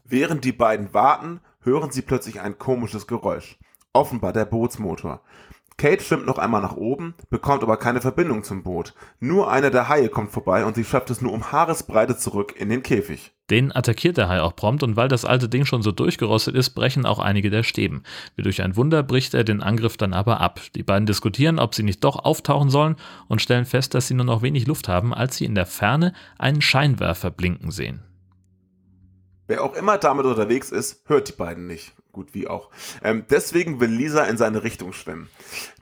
[0.07, 3.59] Während die beiden warten, hören sie plötzlich ein komisches Geräusch.
[3.92, 5.21] Offenbar der Bootsmotor.
[5.79, 8.95] Kate schwimmt noch einmal nach oben, bekommt aber keine Verbindung zum Boot.
[9.21, 12.69] Nur einer der Haie kommt vorbei und sie schafft es nur um Haaresbreite zurück in
[12.69, 13.33] den Käfig.
[13.49, 16.71] Den attackiert der Hai auch prompt und weil das alte Ding schon so durchgerostet ist,
[16.71, 18.03] brechen auch einige der Stäben.
[18.35, 20.61] Wie durch ein Wunder bricht er den Angriff dann aber ab.
[20.75, 22.97] Die beiden diskutieren, ob sie nicht doch auftauchen sollen
[23.29, 26.12] und stellen fest, dass sie nur noch wenig Luft haben, als sie in der Ferne
[26.38, 28.03] einen Scheinwerfer blinken sehen.
[29.49, 32.69] Wer auch immer damit unterwegs ist, hört die beiden nicht gut wie auch.
[33.03, 35.31] Ähm, deswegen will Lisa in seine Richtung schwimmen.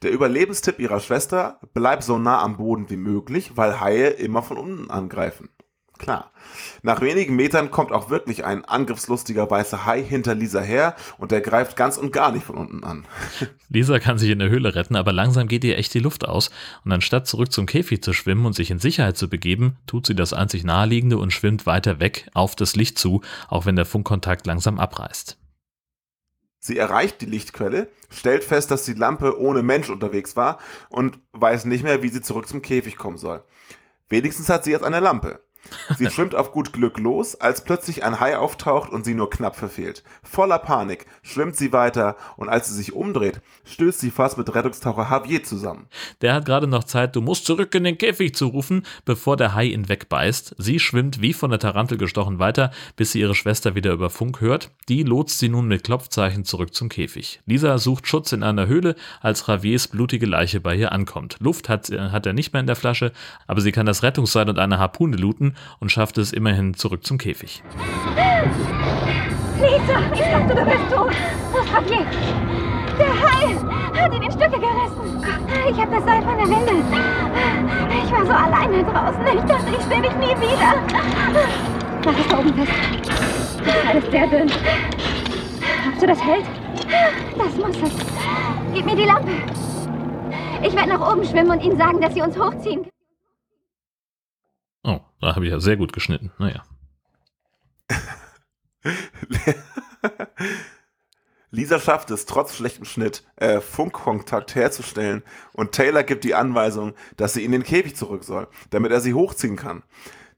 [0.02, 4.56] Der Überlebenstipp ihrer Schwester, bleib so nah am Boden wie möglich, weil Haie immer von
[4.56, 5.48] unten angreifen.
[5.98, 6.30] Klar.
[6.82, 11.40] Nach wenigen Metern kommt auch wirklich ein angriffslustiger weißer Hai hinter Lisa her und der
[11.40, 13.06] greift ganz und gar nicht von unten an.
[13.68, 16.50] Lisa kann sich in der Höhle retten, aber langsam geht ihr echt die Luft aus
[16.84, 20.14] und anstatt zurück zum Käfig zu schwimmen und sich in Sicherheit zu begeben, tut sie
[20.14, 24.46] das einzig naheliegende und schwimmt weiter weg auf das Licht zu, auch wenn der Funkkontakt
[24.46, 25.38] langsam abreißt.
[26.58, 31.64] Sie erreicht die Lichtquelle, stellt fest, dass die Lampe ohne Mensch unterwegs war und weiß
[31.64, 33.44] nicht mehr, wie sie zurück zum Käfig kommen soll.
[34.08, 35.45] Wenigstens hat sie jetzt eine Lampe.
[35.98, 39.56] Sie schwimmt auf gut Glück los, als plötzlich ein Hai auftaucht und sie nur knapp
[39.56, 40.02] verfehlt.
[40.22, 45.08] Voller Panik schwimmt sie weiter und als sie sich umdreht, stößt sie fast mit Rettungstaucher
[45.10, 45.86] Javier zusammen.
[46.20, 49.54] Der hat gerade noch Zeit, du musst zurück in den Käfig zu rufen, bevor der
[49.54, 50.54] Hai ihn wegbeißt.
[50.58, 54.40] Sie schwimmt wie von der Tarantel gestochen weiter, bis sie ihre Schwester wieder über Funk
[54.40, 54.70] hört.
[54.88, 57.40] Die lotst sie nun mit Klopfzeichen zurück zum Käfig.
[57.46, 61.36] Lisa sucht Schutz in einer Höhle, als Javiers blutige Leiche bei ihr ankommt.
[61.40, 63.12] Luft hat, hat er nicht mehr in der Flasche,
[63.46, 67.18] aber sie kann das Rettungsseil und eine Harpune looten und schafft es immerhin zurück zum
[67.18, 67.62] Käfig.
[69.56, 71.12] Lisa, ich dachte, du bist tot.
[71.52, 72.06] Wo ist Javier?
[72.98, 73.56] Der Hai
[74.02, 75.24] hat ihn in Stücke gerissen.
[75.68, 76.84] Ich habe das Seil von der Winde.
[78.04, 79.26] Ich war so alleine draußen.
[79.26, 80.74] Ich dachte, ich sehe dich nie wieder.
[82.04, 82.72] Mach es da oben fest.
[83.64, 84.50] Das ist sehr dünn.
[85.82, 86.44] Glaubst du, das hält?
[87.36, 87.96] Das muss es.
[88.74, 89.32] Gib mir die Lampe.
[90.62, 92.86] Ich werde nach oben schwimmen und ihnen sagen, dass sie uns hochziehen.
[94.86, 96.30] Oh, da habe ich ja sehr gut geschnitten.
[96.38, 96.64] Naja.
[101.50, 107.32] Lisa schafft es, trotz schlechtem Schnitt, äh, Funkkontakt herzustellen und Taylor gibt die Anweisung, dass
[107.32, 109.82] sie in den Käfig zurück soll, damit er sie hochziehen kann.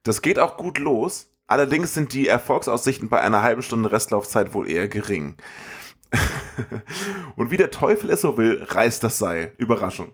[0.03, 4.71] Das geht auch gut los, allerdings sind die Erfolgsaussichten bei einer halben Stunde Restlaufzeit wohl
[4.71, 5.37] eher gering.
[7.37, 9.53] und wie der Teufel es so will, reißt das Seil.
[9.59, 10.13] Überraschung.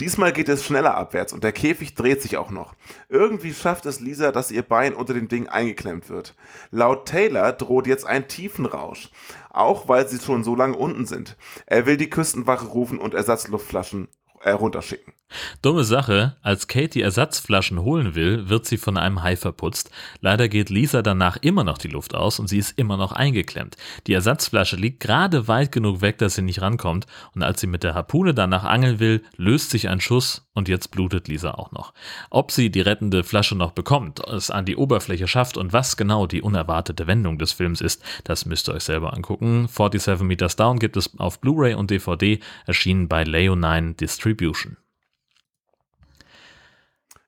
[0.00, 2.74] Diesmal geht es schneller abwärts und der Käfig dreht sich auch noch.
[3.08, 6.34] Irgendwie schafft es Lisa, dass ihr Bein unter dem Ding eingeklemmt wird.
[6.70, 9.10] Laut Taylor droht jetzt ein Tiefenrausch.
[9.50, 11.36] Auch weil sie schon so lange unten sind.
[11.66, 14.08] Er will die Küstenwache rufen und Ersatzluftflaschen
[14.40, 15.12] äh, runterschicken.
[15.62, 19.90] Dumme Sache, als Kate die Ersatzflaschen holen will, wird sie von einem Hai verputzt.
[20.20, 23.76] Leider geht Lisa danach immer noch die Luft aus und sie ist immer noch eingeklemmt.
[24.06, 27.82] Die Ersatzflasche liegt gerade weit genug weg, dass sie nicht rankommt und als sie mit
[27.82, 31.94] der Harpune danach angeln will, löst sich ein Schuss und jetzt blutet Lisa auch noch.
[32.30, 36.26] Ob sie die rettende Flasche noch bekommt, es an die Oberfläche schafft und was genau
[36.26, 39.68] die unerwartete Wendung des Films ist, das müsst ihr euch selber angucken.
[39.68, 44.76] 47 Meters Down gibt es auf Blu-ray und DVD, erschienen bei Leonine Distribution.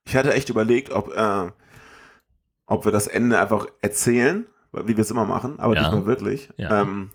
[0.07, 1.51] Ich hatte echt überlegt, ob, äh,
[2.67, 5.85] ob wir das Ende einfach erzählen, wie wir es immer machen, aber Ja.
[5.85, 6.51] diesmal wirklich.
[6.57, 6.83] Ja.
[6.83, 7.11] Ähm,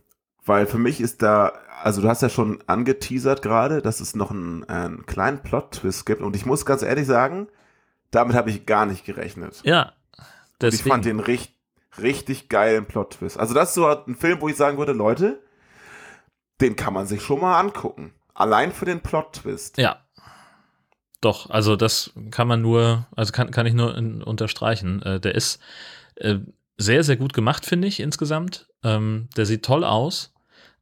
[0.45, 4.31] weil für mich ist da, also du hast ja schon angeteasert gerade, dass es noch
[4.31, 7.47] einen, einen kleinen Plot-Twist gibt und ich muss ganz ehrlich sagen,
[8.11, 9.61] damit habe ich gar nicht gerechnet.
[9.63, 10.89] Ja, Und ich deswegen.
[10.89, 11.55] fand den richtig,
[12.01, 13.37] richtig geilen Plot-Twist.
[13.39, 15.41] Also das ist so ein Film, wo ich sagen würde, Leute,
[16.61, 18.13] den kann man sich schon mal angucken.
[18.33, 19.77] Allein für den Plot-Twist.
[19.77, 19.97] Ja.
[21.21, 25.01] Doch, also das kann man nur, also kann, kann ich nur in, unterstreichen.
[25.01, 25.59] Äh, der ist
[26.15, 26.37] äh,
[26.77, 28.67] sehr, sehr gut gemacht, finde ich, insgesamt.
[28.83, 30.33] Ähm, der sieht toll aus.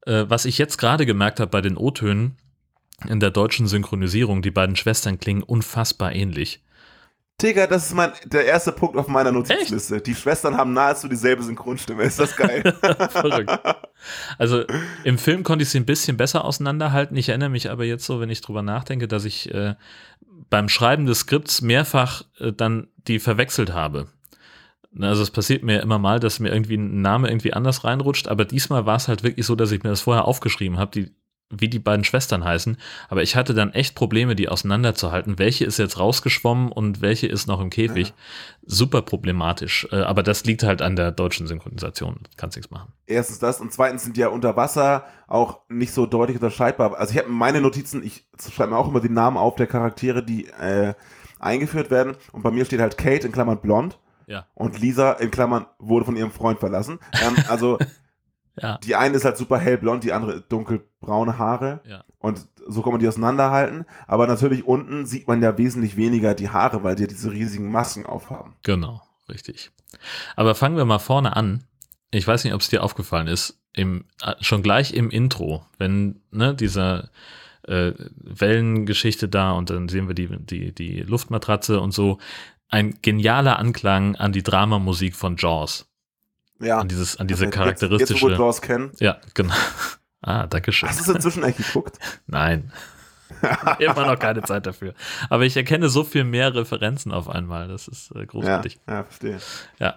[0.06, 2.38] Äh, was ich jetzt gerade gemerkt habe bei den O-Tönen
[3.08, 6.62] in der deutschen Synchronisierung, die beiden Schwestern klingen unfassbar ähnlich.
[7.40, 10.02] Digga, das ist mein, der erste Punkt auf meiner Notizliste.
[10.02, 12.02] Die Schwestern haben nahezu dieselbe Synchronstimme.
[12.02, 12.64] Ist das geil?
[13.10, 13.52] Verrückt.
[14.38, 14.64] Also
[15.04, 17.18] im Film konnte ich sie ein bisschen besser auseinanderhalten.
[17.18, 19.74] Ich erinnere mich aber jetzt so, wenn ich drüber nachdenke, dass ich äh,
[20.52, 24.08] beim Schreiben des Skripts mehrfach äh, dann die verwechselt habe.
[25.00, 28.46] Also es passiert mir immer mal, dass mir irgendwie ein Name irgendwie anders reinrutscht, aber
[28.46, 31.12] diesmal war es halt wirklich so, dass ich mir das vorher aufgeschrieben habe, die
[31.50, 35.40] wie die beiden Schwestern heißen, aber ich hatte dann echt Probleme, die auseinanderzuhalten.
[35.40, 38.10] Welche ist jetzt rausgeschwommen und welche ist noch im Käfig?
[38.10, 38.14] Ja.
[38.66, 39.88] Super problematisch.
[39.92, 42.20] Äh, aber das liegt halt an der deutschen Synchronisation.
[42.36, 42.92] Kannst nichts machen.
[43.06, 46.98] Erstens das und zweitens sind ja unter Wasser auch nicht so deutlich unterscheidbar.
[46.98, 50.24] Also ich habe meine Notizen, ich schreibe mir auch immer die Namen auf der Charaktere,
[50.24, 50.96] die äh,
[51.40, 52.16] eingeführt werden.
[52.34, 54.00] Und bei mir steht halt Kate in Klammern blond.
[54.26, 54.48] Ja.
[54.54, 57.00] Und Lisa in Klammern wurde von ihrem Freund verlassen.
[57.14, 57.78] Ähm, also
[58.62, 58.80] Ja.
[58.80, 60.42] Die eine ist halt super hellblond, die andere
[61.08, 61.80] dunkelbraune Haare.
[61.88, 62.04] Ja.
[62.20, 63.86] Und so kann man die auseinanderhalten.
[64.06, 67.72] Aber natürlich unten sieht man ja wesentlich weniger die Haare, weil die ja diese riesigen
[67.72, 68.56] Masken aufhaben.
[68.64, 69.72] Genau, richtig.
[70.36, 71.64] Aber fangen wir mal vorne an.
[72.12, 76.22] Ich weiß nicht, ob es dir aufgefallen ist, im, äh, schon gleich im Intro, wenn
[76.32, 77.10] ne, dieser
[77.64, 82.18] äh, Wellengeschichte da und dann sehen wir die, die, die Luftmatratze und so,
[82.70, 85.86] ein genialer Anklang an die Dramamusik von Jaws.
[86.60, 86.80] Ja.
[86.80, 88.14] An, dieses, an diese jetzt, charakteristische.
[88.14, 88.92] Jetzt, wo wir Jaws kennen.
[89.00, 89.54] Ja, genau.
[90.22, 90.90] Ah, danke schön.
[90.90, 92.00] Hast du es inzwischen eigentlich geguckt?
[92.28, 92.72] Nein.
[93.80, 94.94] Immer noch keine Zeit dafür.
[95.30, 97.68] Aber ich erkenne so viel mehr Referenzen auf einmal.
[97.68, 98.80] Das ist äh, großartig.
[98.88, 99.38] Ja, ja, verstehe.
[99.80, 99.96] Ja.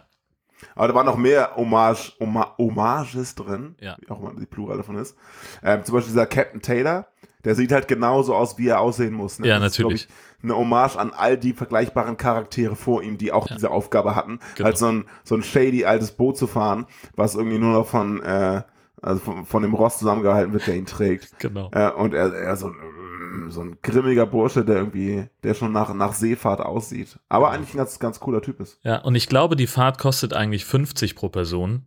[0.74, 3.96] Aber da waren noch mehr Hommage, Homa Hommages drin, Ja.
[4.00, 5.16] wie auch immer die Plural davon ist.
[5.62, 7.06] Ähm, zum Beispiel dieser Captain Taylor,
[7.44, 9.38] der sieht halt genauso aus, wie er aussehen muss.
[9.38, 9.46] Ne?
[9.48, 10.04] Ja, Das ist, natürlich.
[10.04, 10.08] ich,
[10.44, 14.66] eine Hommage an all die vergleichbaren Charaktere vor ihm, die auch diese Aufgabe hatten, Genau.
[14.66, 18.22] halt so ein, so ein shady altes Boot zu fahren, was irgendwie nur noch von,
[18.22, 18.62] äh,
[19.02, 21.38] also von, von dem Ross zusammengehalten wird, der ihn trägt.
[21.38, 21.70] Genau.
[21.72, 25.92] Äh, und er, er so, ein- so ein grimmiger Bursche, der irgendwie, der schon nach,
[25.94, 27.18] nach Seefahrt aussieht.
[27.28, 28.78] Aber eigentlich ein ganz, ganz cooler Typ ist.
[28.82, 31.84] Ja, und ich glaube, die Fahrt kostet eigentlich 50 pro Person.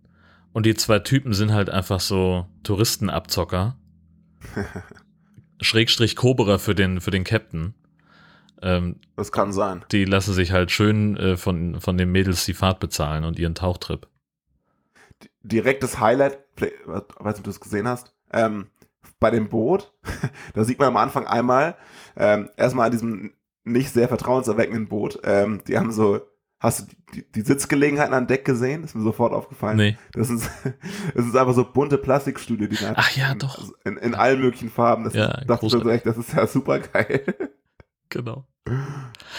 [0.53, 3.75] Und die zwei Typen sind halt einfach so Touristenabzocker.
[5.61, 7.73] Schrägstrich Cobra für den, für den Captain.
[8.61, 9.83] Ähm, Das kann sein.
[9.91, 13.55] die lassen sich halt schön äh, von, von den Mädels die Fahrt bezahlen und ihren
[13.55, 14.07] Tauchtrip.
[15.43, 18.67] Direktes Highlight, weiß nicht, ob du das gesehen hast, ähm,
[19.19, 19.93] bei dem Boot,
[20.53, 21.75] da sieht man am Anfang einmal,
[22.17, 23.33] ähm, erstmal an diesem
[23.63, 26.21] nicht sehr vertrauenserweckenden Boot, ähm, die haben so,
[26.59, 28.81] hast du die, die Sitzgelegenheiten an Deck gesehen?
[28.81, 29.77] Das ist mir sofort aufgefallen.
[29.77, 29.97] Nee.
[30.13, 30.49] Das ist,
[31.15, 33.61] das ist einfach so bunte Plastikstühle, die da Ach ja, doch.
[33.83, 35.03] In, in allen möglichen Farben.
[35.03, 35.91] Das Ja, ist, großartig.
[35.91, 37.23] echt, das ist ja super geil.
[38.13, 38.45] Genau.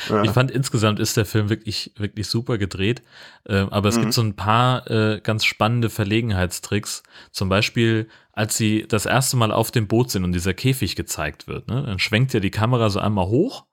[0.09, 0.23] Ja.
[0.23, 3.03] Ich fand insgesamt ist der Film wirklich, wirklich super gedreht.
[3.47, 4.01] Ähm, aber es Mhm.
[4.03, 7.03] gibt so ein paar äh, ganz spannende Verlegenheitstricks.
[7.31, 11.47] Zum Beispiel, als sie das erste Mal auf dem Boot sind und dieser Käfig gezeigt
[11.47, 13.65] wird, ne, dann schwenkt ja die Kamera so einmal hoch,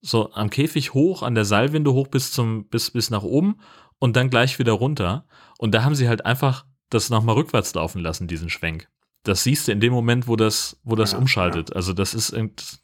[0.00, 3.60] so am Käfig hoch, an der Seilwinde hoch bis zum, bis, bis nach oben
[3.98, 5.26] und dann gleich wieder runter.
[5.58, 8.88] Und da haben sie halt einfach das nochmal rückwärts laufen lassen, diesen Schwenk.
[9.22, 11.76] Das siehst du in dem Moment, wo das, wo das Ja, umschaltet.
[11.76, 12.80] Also das ist irgend-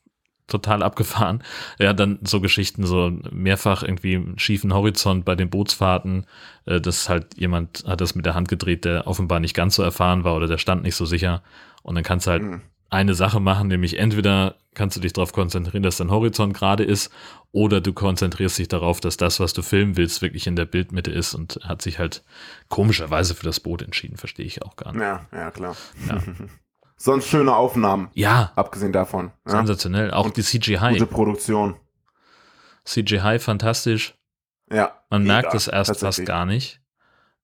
[0.47, 1.43] total abgefahren.
[1.79, 6.27] Ja, dann so Geschichten, so mehrfach irgendwie schiefen Horizont bei den Bootsfahrten,
[6.67, 9.83] äh, dass halt jemand hat das mit der Hand gedreht, der offenbar nicht ganz so
[9.83, 11.43] erfahren war oder der stand nicht so sicher.
[11.83, 12.63] Und dann kannst du halt Mhm.
[12.91, 17.11] eine Sache machen, nämlich entweder kannst du dich darauf konzentrieren, dass dein Horizont gerade ist,
[17.51, 21.11] oder du konzentrierst dich darauf, dass das, was du filmen willst, wirklich in der Bildmitte
[21.11, 22.23] ist und hat sich halt
[22.69, 25.01] komischerweise für das Boot entschieden, verstehe ich auch gar nicht.
[25.01, 25.75] Ja, ja, klar.
[26.09, 26.23] Ja.
[26.97, 29.31] Sonst schöne Aufnahmen, Ja, abgesehen davon.
[29.45, 29.53] Ja.
[29.53, 30.11] sensationell.
[30.13, 30.93] Auch die CGI.
[30.93, 31.77] Gute Produktion.
[32.85, 34.15] CGI fantastisch.
[34.71, 35.01] Ja.
[35.11, 36.81] Man merkt es erst fast gar nicht.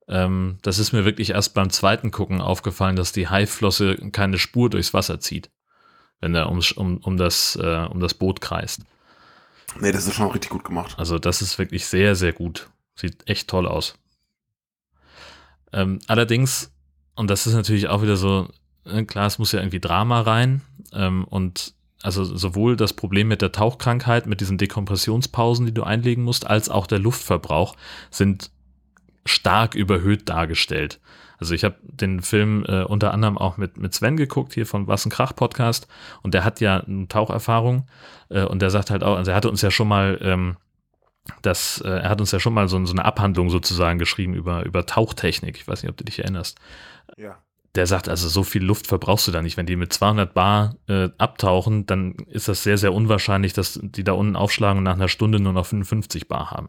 [0.09, 4.71] Ähm, das ist mir wirklich erst beim zweiten Gucken aufgefallen, dass die Haiflosse keine Spur
[4.71, 5.51] durchs Wasser zieht,
[6.21, 8.81] wenn er ums, um, um, das, äh, um das Boot kreist.
[9.81, 10.95] Nee, das ist schon richtig gut gemacht.
[10.99, 12.69] Also das ist wirklich sehr, sehr gut.
[12.95, 13.95] Sieht echt toll aus.
[15.73, 16.73] Ähm, allerdings,
[17.15, 18.49] und das ist natürlich auch wieder so,
[19.07, 20.63] klar, es muss ja irgendwie Drama rein.
[20.93, 26.25] Ähm, und also sowohl das Problem mit der Tauchkrankheit, mit diesen Dekompressionspausen, die du einlegen
[26.25, 27.77] musst, als auch der Luftverbrauch
[28.11, 28.51] sind
[29.25, 31.01] stark überhöht dargestellt.
[31.39, 34.87] Also ich habe den Film äh, unter anderem auch mit, mit Sven geguckt, hier vom
[34.87, 35.89] Was Krach Podcast,
[36.23, 37.87] und der hat ja eine Taucherfahrung
[38.29, 40.57] äh, und der sagt halt auch, also er hatte uns ja schon mal ähm,
[41.43, 44.65] das, äh, er hat uns ja schon mal so, so eine Abhandlung sozusagen geschrieben über,
[44.65, 45.57] über Tauchtechnik.
[45.57, 46.59] Ich weiß nicht, ob du dich erinnerst.
[47.17, 47.39] Ja.
[47.75, 49.57] Der sagt also, so viel Luft verbrauchst du da nicht.
[49.57, 54.05] Wenn die mit 200 Bar äh, abtauchen, dann ist das sehr, sehr unwahrscheinlich, dass die
[54.05, 56.69] da unten aufschlagen und nach einer Stunde nur noch 55 Bar haben.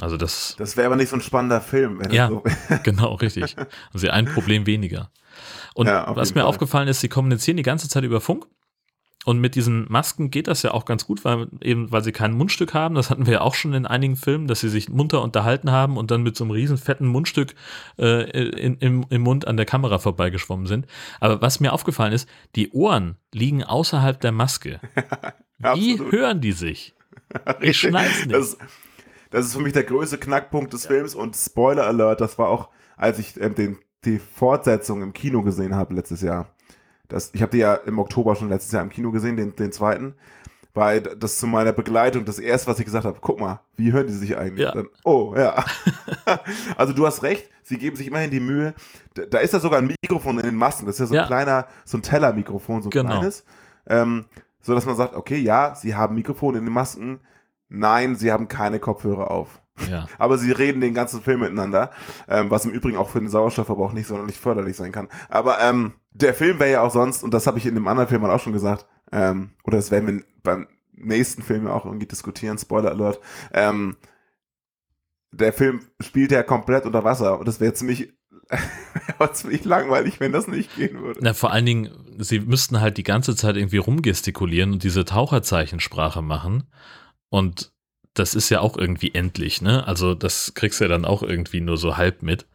[0.00, 2.00] Also das, Das wäre aber nicht so ein spannender Film.
[2.00, 2.28] Wenn Ja.
[2.28, 2.42] so
[2.82, 3.56] genau, richtig.
[3.92, 5.10] Also ein Problem weniger.
[5.74, 6.48] Und Ja, was mir Fall.
[6.48, 8.46] aufgefallen ist, sie kommunizieren die ganze Zeit über Funk
[9.24, 12.32] und mit diesen Masken geht das ja auch ganz gut, weil eben, weil sie kein
[12.32, 12.96] Mundstück haben.
[12.96, 15.96] Das hatten wir ja auch schon in einigen Filmen, dass sie sich munter unterhalten haben
[15.96, 17.54] und dann mit so einem riesen fetten Mundstück
[17.98, 20.86] äh, in, im, im Mund an der Kamera vorbeigeschwommen sind.
[21.20, 24.80] Aber was mir aufgefallen ist, die Ohren liegen außerhalb der Maske.
[25.74, 26.94] Wie hören die sich?
[27.60, 28.32] Ich schneid's nicht.
[28.32, 28.58] Das,
[29.30, 32.70] das ist für mich der größte Knackpunkt des Films und Spoiler Alert, das war auch,
[32.96, 36.52] als ich ähm, den, die Fortsetzung im Kino gesehen habe letztes Jahr.
[37.12, 39.72] Das, ich habe die ja im Oktober schon letztes Jahr im Kino gesehen, den, den
[39.72, 40.14] zweiten.
[40.74, 44.06] Weil das zu meiner Begleitung das erste, was ich gesagt habe, guck mal, wie hören
[44.06, 44.64] die sich eigentlich?
[44.64, 44.72] Ja.
[44.72, 45.62] Dann, oh, ja.
[46.78, 48.74] also du hast recht, sie geben sich immerhin die Mühe.
[49.14, 50.86] Da, da ist ja sogar ein Mikrofon in den Masken.
[50.86, 51.26] Das ist ja so ein Ja.
[51.26, 53.10] kleiner, so ein Tellermikrofon, so ein Genau.
[53.10, 53.44] kleines.
[53.86, 54.24] Ähm,
[54.62, 57.20] so dass man sagt, okay, ja, sie haben Mikrofon in den Masken.
[57.68, 59.60] Nein, sie haben keine Kopfhörer auf.
[59.90, 60.06] Ja.
[60.18, 61.90] Aber sie reden den ganzen Film miteinander,
[62.28, 65.08] ähm, was im Übrigen auch für den Sauerstoffverbrauch nicht sonderlich förderlich sein kann.
[65.28, 68.08] Aber ähm, der Film wäre ja auch sonst, und das habe ich in dem anderen
[68.08, 72.06] Film auch schon gesagt, ähm, oder das werden wir beim nächsten Film ja auch irgendwie
[72.06, 73.20] diskutieren, Spoiler Alert,
[73.52, 73.96] ähm,
[75.32, 78.12] der Film spielt ja komplett unter Wasser und das wäre ziemlich,
[79.18, 81.20] wäre ziemlich langweilig, wenn das nicht gehen würde.
[81.22, 86.22] Na, vor allen Dingen, sie müssten halt die ganze Zeit irgendwie rumgestikulieren und diese Taucherzeichensprache
[86.22, 86.64] machen.
[87.30, 87.72] Und
[88.14, 89.86] das ist ja auch irgendwie endlich, ne?
[89.86, 92.46] Also, das kriegst du ja dann auch irgendwie nur so halb mit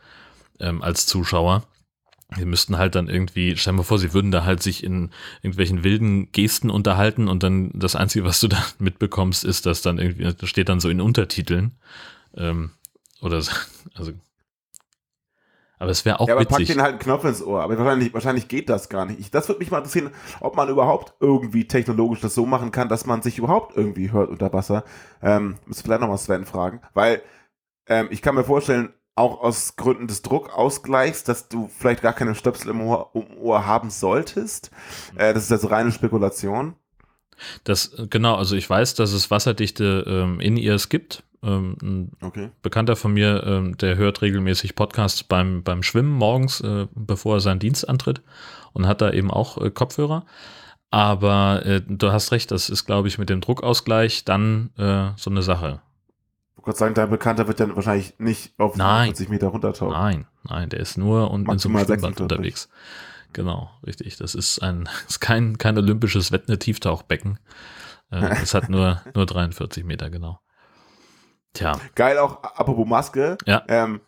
[0.60, 1.67] ähm, als Zuschauer.
[2.36, 5.12] Sie müssten halt dann irgendwie, stell dir mal vor, sie würden da halt sich in
[5.41, 9.98] irgendwelchen wilden Gesten unterhalten und dann das Einzige, was du da mitbekommst, ist, dass dann
[9.98, 11.72] irgendwie, das steht dann so in Untertiteln.
[12.36, 12.72] Ähm,
[13.22, 13.52] oder so,
[13.96, 14.12] also.
[15.79, 16.75] Aber es wäre auch ja, aber pack witzig.
[16.75, 17.61] den halt einen Knopf ins Ohr.
[17.61, 19.19] Aber wahrscheinlich, wahrscheinlich geht das gar nicht.
[19.19, 22.89] Ich, das würde mich mal interessieren, ob man überhaupt irgendwie technologisch das so machen kann,
[22.89, 24.83] dass man sich überhaupt irgendwie hört unter Wasser.
[25.21, 26.81] Ähm, müsste vielleicht nochmal Sven fragen.
[26.93, 27.21] Weil
[27.87, 32.35] ähm, ich kann mir vorstellen, auch aus Gründen des Druckausgleichs, dass du vielleicht gar keine
[32.35, 34.71] Stöpsel im Ohr, im Ohr haben solltest.
[35.15, 36.75] Äh, das ist also reine Spekulation.
[37.63, 41.23] Das, genau, also ich weiß, dass es wasserdichte ähm, In-Ears gibt.
[41.43, 42.50] Ähm, ein Okay.
[42.62, 47.39] Bekannter von mir, ähm, der hört regelmäßig Podcasts beim, beim Schwimmen morgens, äh, bevor er
[47.41, 48.21] seinen Dienst antritt
[48.73, 50.26] und hat da eben auch äh, Kopfhörer.
[50.89, 54.69] Aber äh, du hast recht, das ist, glaube ich, mit dem Druckausgleich dann
[55.17, 55.82] so eine Sache.
[56.60, 59.08] Ich wollte sagen, dein Bekannter wird dann wahrscheinlich nicht auf Nein.
[59.08, 59.93] 50 Meter runtertauchen.
[59.93, 62.21] Nein, nein, der ist nur und in so einem Schwimmbad 46.
[62.23, 62.69] unterwegs.
[63.34, 64.17] Genau, richtig.
[64.17, 67.39] Das ist ein ist kein, kein olympisches Wett- Tieftauchbecken.
[68.12, 70.39] Äh, es hat nur, nur 43 Meter, genau.
[71.53, 73.63] Tja, Geil auch, apropos Maske, Ja.
[73.67, 74.01] ähm,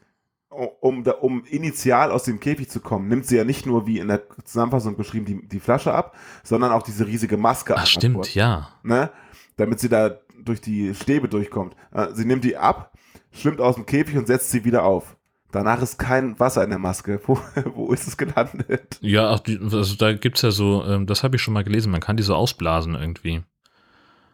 [0.82, 4.00] um, da- um initial aus dem Käfig zu kommen, nimmt sie ja nicht nur, wie
[4.00, 7.86] in der Zusammenfassung beschrieben, die, die Flasche ab, sondern auch diese riesige Maske ach an
[7.88, 8.70] stimmt, ja.
[8.84, 9.10] Ne?
[9.58, 11.76] Damit sie da durch die Stäbe durchkommt.
[11.92, 12.94] Äh, sie nimmt die ab,
[13.32, 15.16] schwimmt aus dem Käfig und setzt sie wieder auf.
[15.52, 17.20] Danach ist kein Wasser in der Maske.
[17.28, 17.40] Wo,
[17.76, 18.98] wo ist es gelandet?
[19.02, 22.02] Ja, ach, also da gibt's ja so, ähm, das habe ich schon mal gelesen, man
[22.02, 23.44] kann die so ausblasen irgendwie.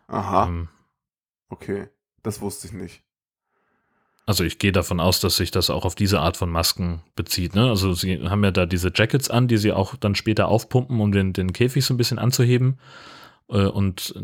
[0.08, 0.68] Aha, Ähm,
[1.50, 1.88] okay.
[2.26, 3.04] Das wusste ich nicht.
[4.26, 7.54] also ich gehe davon aus, dass sich das auch auf diese Art von Masken bezieht.
[7.54, 7.70] Ne?
[7.70, 11.12] Also sie haben ja da diese Jackets an, die sie auch dann später aufpumpen, um
[11.12, 12.80] den, den Käfig so ein bisschen anzuheben
[13.50, 14.16] äh, und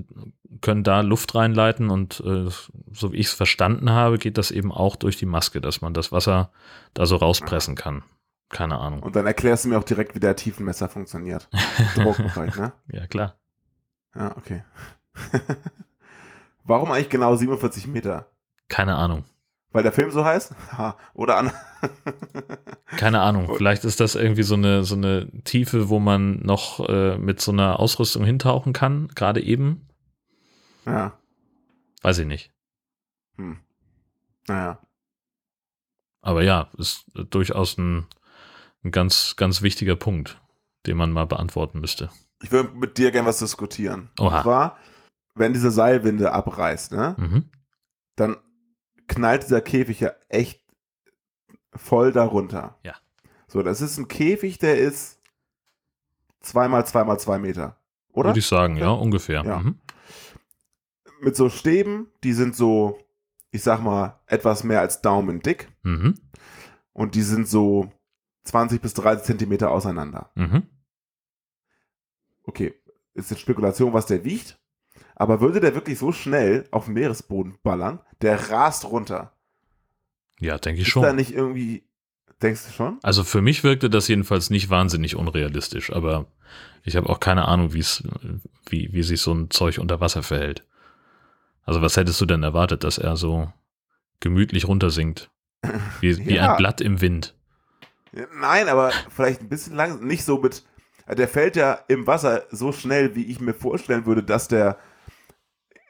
[0.61, 2.49] können da Luft reinleiten und äh,
[2.91, 5.93] so wie ich es verstanden habe, geht das eben auch durch die Maske, dass man
[5.93, 6.51] das Wasser
[6.95, 8.03] da so rauspressen kann.
[8.49, 9.03] Keine Ahnung.
[9.03, 11.47] Und dann erklärst du mir auch direkt, wie der Tiefenmesser funktioniert.
[11.93, 12.73] Druckbereich, ne?
[12.91, 13.35] Ja, klar.
[14.15, 14.63] Ja, okay.
[16.63, 18.31] Warum eigentlich genau 47 Meter?
[18.67, 19.25] Keine Ahnung.
[19.71, 20.53] Weil der Film so heißt?
[21.13, 21.51] Oder an.
[22.97, 23.55] Keine Ahnung.
[23.55, 27.51] Vielleicht ist das irgendwie so eine, so eine Tiefe, wo man noch äh, mit so
[27.51, 29.87] einer Ausrüstung hintauchen kann, gerade eben.
[30.85, 31.17] ja.
[32.03, 32.51] Weiß ich nicht.
[33.37, 33.59] Hm.
[34.47, 34.79] Naja.
[36.21, 38.07] Aber ja, ist durchaus ein,
[38.83, 40.41] ein ganz, ganz wichtiger Punkt,
[40.87, 42.09] den man mal beantworten müsste.
[42.41, 44.09] Ich würde mit dir gerne was diskutieren.
[44.19, 44.37] Oha.
[44.37, 44.77] Und zwar,
[45.35, 47.49] wenn diese Seilwinde abreißt, ne, Mhm.
[48.15, 48.37] dann
[49.07, 50.61] knallt dieser Käfig ja echt
[51.73, 52.77] voll darunter.
[52.83, 52.95] Ja.
[53.47, 55.19] So, das ist ein Käfig, der ist
[56.41, 57.77] zweimal zweimal zwei Meter.
[58.13, 58.29] Oder?
[58.29, 59.43] Würde ich sagen, ja, ungefähr.
[59.45, 59.59] Ja.
[59.59, 59.79] Mhm.
[61.21, 62.99] Mit so Stäben, die sind so,
[63.51, 65.69] ich sag mal, etwas mehr als Daumen dick.
[65.83, 66.15] Mhm.
[66.93, 67.91] Und die sind so
[68.43, 70.31] 20 bis 30 Zentimeter auseinander.
[70.35, 70.63] Mhm.
[72.43, 72.73] Okay,
[73.13, 74.57] ist jetzt Spekulation, was der wiegt.
[75.21, 77.99] Aber würde der wirklich so schnell auf den Meeresboden ballern?
[78.23, 79.31] Der rast runter.
[80.39, 81.15] Ja, denke ich Ist da schon.
[81.15, 81.83] nicht irgendwie,
[82.41, 82.97] denkst du schon?
[83.03, 86.25] Also für mich wirkte das jedenfalls nicht wahnsinnig unrealistisch, aber
[86.83, 88.01] ich habe auch keine Ahnung, wie's,
[88.67, 90.65] wie, wie sich so ein Zeug unter Wasser verhält.
[91.65, 93.53] Also was hättest du denn erwartet, dass er so
[94.21, 95.29] gemütlich runtersinkt?
[95.99, 96.53] Wie, wie Ja.
[96.53, 97.35] ein Blatt im Wind.
[98.39, 100.07] Nein, aber vielleicht ein bisschen langsam.
[100.07, 100.63] Nicht so mit.
[101.07, 104.79] Der fällt ja im Wasser so schnell, wie ich mir vorstellen würde, dass der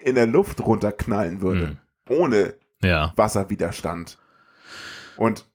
[0.04, 1.78] in der Luft runterknallen würde.
[2.10, 3.14] Ohne Ja.
[3.16, 4.18] Wasserwiderstand.
[5.18, 5.45] Und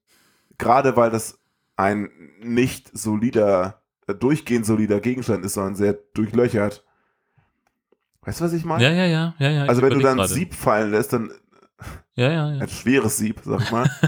[0.58, 1.38] gerade weil das
[1.76, 2.08] ein
[2.40, 6.84] nicht solider, äh, durchgehend solider Gegenstand ist, sondern sehr durchlöchert.
[8.22, 8.82] Weißt du, was ich meine?
[8.82, 9.64] Ja, ja, ja, ja, ja.
[9.66, 10.28] Also wenn du dann ein.
[10.28, 11.30] Sieb fallen lässt, dann
[12.14, 12.60] Ja, ja, ja.
[12.62, 13.90] ein schweres Sieb, sag mal.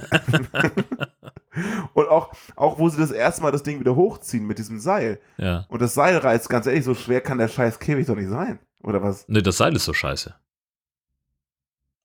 [1.92, 5.18] Und auch, auch wo sie das erste Mal das Ding wieder hochziehen mit diesem Seil.
[5.38, 5.64] Ja.
[5.68, 8.60] Und das Seil reißt, ganz ehrlich, so schwer kann der scheiß Käfig doch nicht sein.
[8.82, 9.28] Oder was?
[9.28, 10.34] Nee, das Seil ist so scheiße.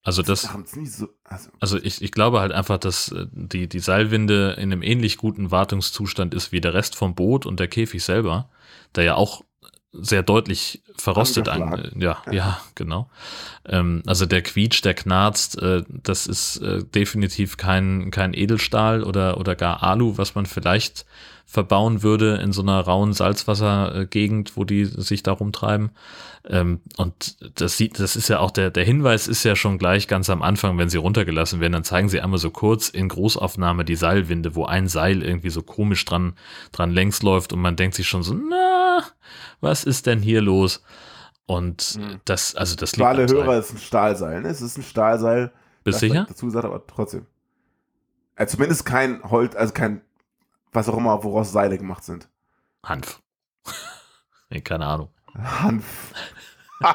[0.05, 4.55] Also das, so, also, also ich, ich glaube halt einfach, dass äh, die, die Seilwinde
[4.57, 8.49] in einem ähnlich guten Wartungszustand ist wie der Rest vom Boot und der Käfig selber,
[8.95, 9.43] der ja auch
[9.93, 12.01] sehr deutlich verrostet an, Angeschlagen.
[12.01, 13.09] ja, ja, genau.
[13.65, 19.37] Ähm, also der quietscht, der knarzt, äh, das ist äh, definitiv kein, kein Edelstahl oder,
[19.37, 21.05] oder gar Alu, was man vielleicht
[21.45, 25.91] verbauen würde in so einer rauen Salzwassergegend, wo die sich da rumtreiben.
[26.49, 30.07] Ähm, und das sieht, das ist ja auch der, der Hinweis ist ja schon gleich
[30.07, 33.85] ganz am Anfang, wenn sie runtergelassen werden, dann zeigen sie einmal so kurz in Großaufnahme
[33.85, 36.33] die Seilwinde, wo ein Seil irgendwie so komisch dran,
[36.71, 39.03] dran längs läuft und man denkt sich schon so, na,
[39.61, 40.83] was ist denn hier los?
[41.45, 43.37] Und das, also das für liegt alle am Seil.
[43.37, 44.49] Hörer ist ein Stahlseil, ne?
[44.49, 45.51] Es ist ein Stahlseil.
[45.83, 46.25] Bist sicher?
[46.27, 47.25] Dazu gesagt, aber trotzdem.
[48.35, 50.01] Äh, zumindest kein Holz, also kein,
[50.73, 52.29] was auch immer, woraus Seile gemacht sind.
[52.83, 53.21] Hanf.
[54.49, 55.09] nee, keine Ahnung.
[55.35, 56.13] Hanf.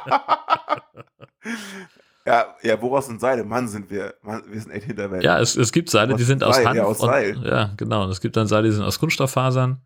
[2.26, 3.45] ja, ja, woraus sind Seile?
[3.45, 5.22] Mann, sind wir, Mann, wir sind echt Hinterwelt.
[5.22, 6.76] Ja, es, es gibt Seile, die sind aus Seil, Hanf.
[6.76, 7.43] ja, aus und, Seil.
[7.45, 8.05] Ja, genau.
[8.05, 9.81] Und es gibt dann Seile, die sind aus Kunststofffasern.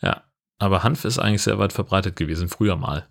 [0.00, 0.22] Ja,
[0.58, 3.08] aber Hanf ist eigentlich sehr weit verbreitet gewesen, früher mal.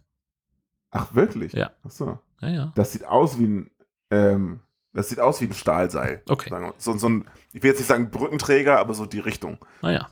[0.92, 1.54] Ach, wirklich?
[1.54, 1.72] Ja.
[1.86, 2.20] Ach so.
[2.42, 2.72] Ja, ja.
[2.76, 3.72] Das sieht aus wie ein,
[4.10, 4.62] ähm,
[4.94, 6.22] das sieht aus wie ein Stahlseil.
[6.28, 6.50] Okay.
[6.78, 9.58] So, so ein, ich will jetzt nicht sagen Brückenträger, aber so die Richtung.
[9.82, 10.10] Naja.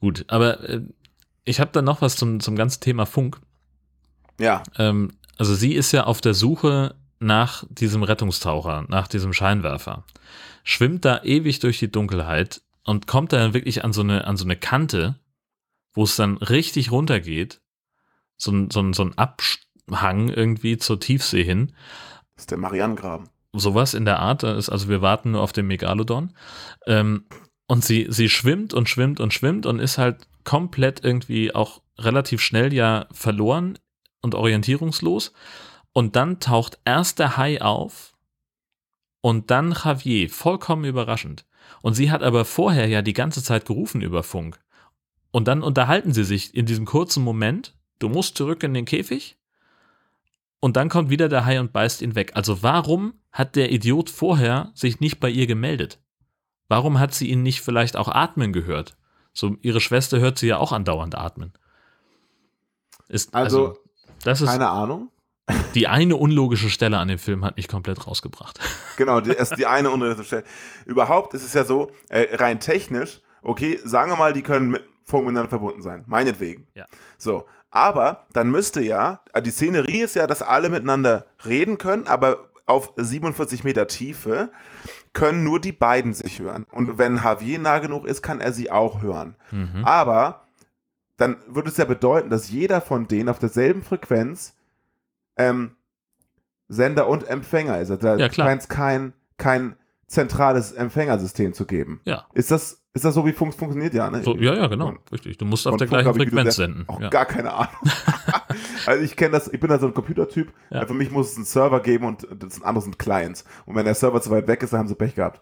[0.00, 0.82] Gut, aber äh,
[1.44, 3.40] ich habe dann noch was zum, zum ganzen Thema Funk.
[4.40, 4.62] Ja.
[4.76, 10.04] Ähm, also sie ist ja auf der Suche nach diesem Rettungstaucher, nach diesem Scheinwerfer.
[10.64, 14.44] Schwimmt da ewig durch die Dunkelheit und kommt dann wirklich an so eine, an so
[14.44, 15.20] eine Kante,
[15.94, 17.60] wo es dann richtig runtergeht.
[18.36, 21.72] So ein, so ein, so ein Abhang irgendwie zur Tiefsee hin.
[22.42, 23.28] Das ist der Marianengraben.
[23.52, 24.42] Sowas in der Art.
[24.42, 26.32] Das ist, also wir warten nur auf den Megalodon.
[26.88, 27.26] Ähm,
[27.68, 32.40] und sie, sie schwimmt und schwimmt und schwimmt und ist halt komplett irgendwie auch relativ
[32.40, 33.78] schnell ja verloren
[34.22, 35.32] und orientierungslos.
[35.92, 38.16] Und dann taucht erst der Hai auf
[39.20, 41.46] und dann Javier, vollkommen überraschend.
[41.80, 44.58] Und sie hat aber vorher ja die ganze Zeit gerufen über Funk.
[45.30, 49.36] Und dann unterhalten sie sich in diesem kurzen Moment, du musst zurück in den Käfig.
[50.64, 52.30] Und dann kommt wieder der Hai und beißt ihn weg.
[52.36, 55.98] Also warum hat der Idiot vorher sich nicht bei ihr gemeldet?
[56.68, 58.96] Warum hat sie ihn nicht vielleicht auch atmen gehört?
[59.32, 61.52] So, ihre Schwester hört sie ja auch andauernd atmen.
[63.08, 63.80] Ist, also, Also,
[64.22, 65.10] das ist Keine Ahnung.
[65.74, 68.60] die eine unlogische Stelle an dem Film hat mich komplett rausgebracht.
[68.98, 70.44] Genau, die, erst die eine untere Stelle.
[70.84, 74.84] Überhaupt ist es ja so, äh, rein technisch, okay, sagen wir mal, die können mit
[75.10, 76.04] miteinander verbunden sein.
[76.06, 76.68] Meinetwegen.
[76.74, 76.86] Ja.
[77.18, 77.46] So.
[77.72, 82.50] Aber dann müsste ja, äh, die Szenerie ist ja, dass alle miteinander reden können, aber
[82.66, 84.50] auf 47 Meter Tiefe
[85.14, 86.66] können nur die beiden sich hören.
[86.70, 89.34] Und wenn Javier nah genug ist, kann er sie auch hören.
[89.50, 89.84] Mhm.
[89.84, 90.46] Aber
[91.16, 94.54] dann würde es ja bedeuten, dass jeder von denen auf derselben Frequenz
[95.36, 95.76] ähm,
[96.68, 97.90] Sender und Empfänger ist.
[97.90, 102.00] Also da Ja, scheint es kein, kein zentrales Empfängersystem zu geben.
[102.04, 102.26] Ja.
[102.34, 103.94] Ist das, ist das so, wie Funk funktioniert?
[103.94, 104.22] Ja, ne?
[104.22, 104.94] So, ja, ja, genau.
[105.10, 105.38] Richtig.
[105.38, 106.84] Du musst auf der Funk gleichen Frequenz senden.
[106.88, 107.08] Auch Ja.
[107.08, 107.70] gar keine Ahnung.
[108.86, 110.52] also ich kenne das, ich bin da so ein Computertyp.
[110.70, 110.86] Ja.
[110.86, 113.44] Für mich muss es einen Server geben und das andere sind Clients.
[113.66, 115.40] Und wenn der Server zu weit weg ist, dann haben sie Pech gehabt.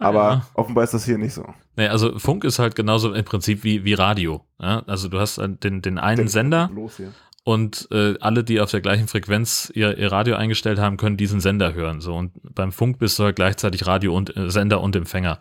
[0.00, 0.46] Aber Ah, Ja.
[0.54, 1.44] offenbar ist das hier nicht so.
[1.76, 4.44] Nee, also Funk ist halt genauso im Prinzip wie, wie Radio.
[4.60, 4.82] Ja?
[4.86, 7.12] Also du hast halt den, den einen Sender Los hier.
[7.44, 11.40] und äh, alle, die auf der gleichen Frequenz ihr, ihr Radio eingestellt haben, können diesen
[11.40, 12.00] Sender hören.
[12.00, 15.40] So und beim Funk bist du halt gleichzeitig Radio und äh, Sender und Empfänger.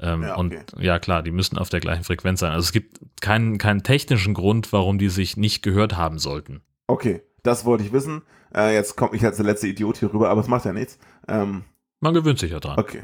[0.00, 0.64] Ähm, Ja, Und okay.
[0.78, 2.52] ja klar, die müssen auf der gleichen Frequenz sein.
[2.52, 6.62] Also es gibt keinen, keinen technischen Grund, warum die sich nicht gehört haben sollten.
[6.86, 8.22] Okay, das wollte ich wissen.
[8.54, 10.98] Äh, jetzt komme ich als der letzte Idiot hier rüber, aber es macht ja nichts.
[11.28, 11.64] Ähm,
[12.00, 12.78] Man gewöhnt sich ja dran.
[12.78, 13.02] okay.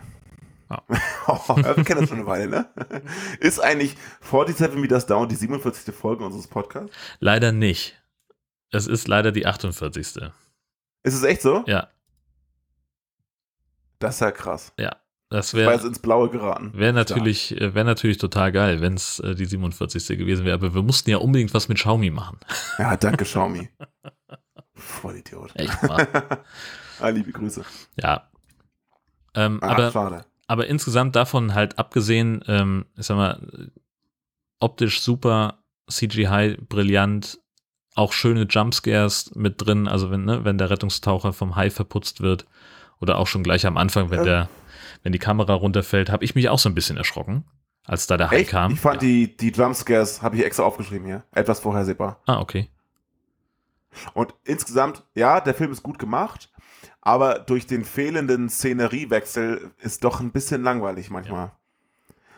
[0.70, 0.82] Ja.
[1.26, 2.68] Oh, wir kennen das schon eine Weile, ne?
[3.41, 5.95] Ist eigentlich 47 Meters Down die 47.
[5.95, 6.95] Folge unseres Podcasts?
[7.20, 8.03] Leider nicht.
[8.70, 9.97] Es ist leider die 48.
[9.97, 11.64] Ist es echt so?
[11.66, 11.89] Ja,
[13.99, 14.72] Das ist ja krass.
[14.78, 14.95] ja.
[15.30, 16.72] Das wäre ins Blaue geraten.
[16.74, 20.16] wär natürlich, äh, wär natürlich total geil, wenn es äh, die 47.
[20.18, 20.54] gewesen wäre.
[20.54, 22.38] Aber wir mussten ja unbedingt was mit Xiaomi machen.
[22.78, 23.68] Ja, danke, Xiaomi.
[24.74, 25.50] Vollidiot.
[25.54, 26.06] Echt mal.
[27.00, 27.62] ah, liebe Grüße.
[28.00, 28.28] Ja.
[29.34, 30.24] Ähm, Ah, aber, schade.
[30.46, 33.70] aber insgesamt davon halt abgesehen, ähm, ich sag mal,
[34.60, 35.58] optisch super,
[35.90, 37.38] CGI brillant,
[37.94, 42.46] auch schöne Jumpscares mit drin, also wenn, ne, wenn der Rettungstaucher vom Hai verputzt wird
[43.00, 44.24] oder auch schon gleich am Anfang, wenn Ja.
[44.24, 44.48] der,
[45.03, 47.44] wenn die Kamera runterfällt, habe ich mich auch so ein bisschen erschrocken,
[47.84, 48.51] als da der Hai Echt?
[48.51, 48.72] kam.
[48.72, 52.20] Ich fand die, die Jumpscares, habe ich extra aufgeschrieben hier, etwas vorhersehbar.
[52.26, 52.68] Ah, okay.
[54.14, 56.51] Und insgesamt, ja, der Film ist gut gemacht,
[57.01, 61.53] aber durch den fehlenden Szeneriewechsel ist doch ein bisschen langweilig manchmal.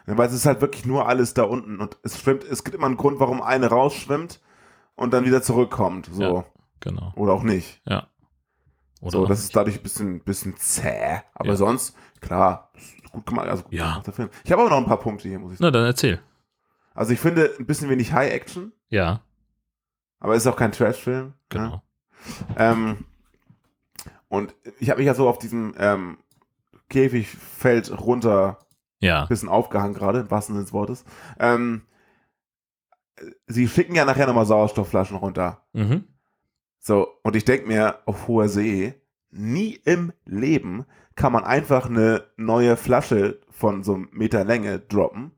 [0.06, 0.16] Ja.
[0.16, 2.86] Weil es ist halt wirklich nur alles da unten und es schwimmt, es gibt immer
[2.86, 4.40] einen Grund, warum eine rausschwimmt
[4.96, 6.08] und dann wieder zurückkommt.
[6.12, 6.22] So.
[6.22, 6.44] Ja,
[6.80, 7.12] genau.
[7.16, 7.80] Oder auch nicht.
[7.84, 8.08] Ja.
[9.00, 11.20] Oder so, das ist dadurch ein bisschen, bisschen zäh.
[11.34, 11.56] Aber Ja.
[11.56, 12.70] sonst, klar,
[13.12, 13.48] gut gemacht.
[13.48, 13.98] Also gut Ja.
[14.00, 14.30] gemacht, Film.
[14.44, 15.66] Ich habe aber noch ein paar Punkte hier, muss ich sagen.
[15.66, 16.20] Na, dann erzähl.
[16.94, 19.20] Also ich finde ein bisschen wenig High-Action, Ja,
[20.18, 21.32] aber es ist auch kein Trash-Film.
[21.48, 21.70] genau.
[21.70, 21.82] Ne?
[22.58, 23.04] Ähm,
[24.28, 26.18] und ich habe mich ja so auf diesem ähm,
[26.88, 28.58] Käfigfeld runter
[28.98, 29.22] Ja.
[29.22, 31.04] ein bisschen aufgehangen gerade, im wahrsten Sinne des Wortes.
[31.38, 31.82] Ähm,
[33.46, 35.64] sie schicken ja nachher nochmal Sauerstoffflaschen runter.
[35.72, 36.04] Mhm.
[36.78, 38.94] So, und ich denke mir, auf hoher See,
[39.30, 45.32] nie im Leben kann man einfach eine neue Flasche von so einem Meter Länge droppen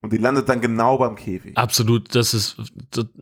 [0.00, 1.56] und die landet dann genau beim Käfig.
[1.56, 2.56] Absolut, das ist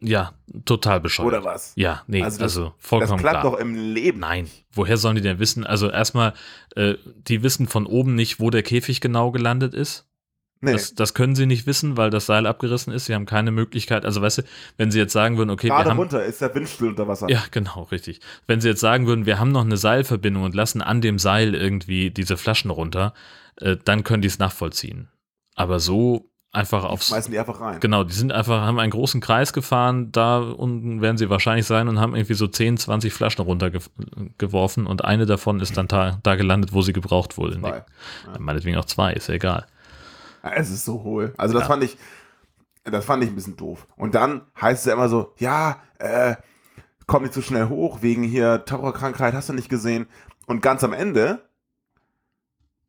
[0.00, 0.32] ja
[0.64, 1.26] total bescheuert.
[1.28, 1.72] Oder was?
[1.76, 3.52] Ja, nee, Also also, das- vollkommen das klappt klar.
[3.52, 4.20] doch im Leben.
[4.20, 5.64] Nein, woher sollen die denn wissen?
[5.66, 6.32] Also erstmal,
[6.76, 10.06] äh, die wissen von oben nicht, wo der Käfig genau gelandet ist.
[10.62, 10.72] Nee.
[10.72, 13.06] Das, das können sie nicht wissen, weil das Seil abgerissen ist.
[13.06, 14.04] Sie haben keine Möglichkeit.
[14.04, 14.42] Also weißt du,
[14.76, 17.30] wenn sie jetzt sagen würden, okay, wir Gerade haben runter ist der Windstill unter Wasser.
[17.30, 18.20] Ja, genau, richtig.
[18.46, 21.54] Wenn sie jetzt sagen würden, wir haben noch eine Seilverbindung und lassen an dem Seil
[21.54, 23.14] irgendwie diese Flaschen runter,
[23.56, 25.08] äh, dann können die es nachvollziehen.
[25.54, 27.08] Aber so einfach aufs.
[27.08, 27.80] Schmeißen die einfach rein.
[27.80, 31.88] Genau, die sind einfach, haben einen großen Kreis gefahren, da unten werden sie wahrscheinlich sein
[31.88, 36.34] und haben irgendwie so 10, 20 Flaschen runtergeworfen und eine davon ist dann da, da
[36.36, 37.58] gelandet, wo sie gebraucht wurde.
[37.58, 37.68] Zwei.
[37.68, 37.84] Ja.
[38.38, 39.66] Meinetwegen auch zwei, ist ja egal.
[40.54, 41.34] Es ist so hohl.
[41.36, 41.68] Also das Ja.
[41.68, 41.98] fand ich,
[42.84, 43.86] das fand ich ein bisschen doof.
[43.96, 46.36] Und dann heißt es ja immer so, ja, äh,
[47.06, 50.06] komm nicht zu schnell hoch, wegen hier Taucherkrankheit, hast du nicht gesehen.
[50.46, 51.48] Und ganz am Ende,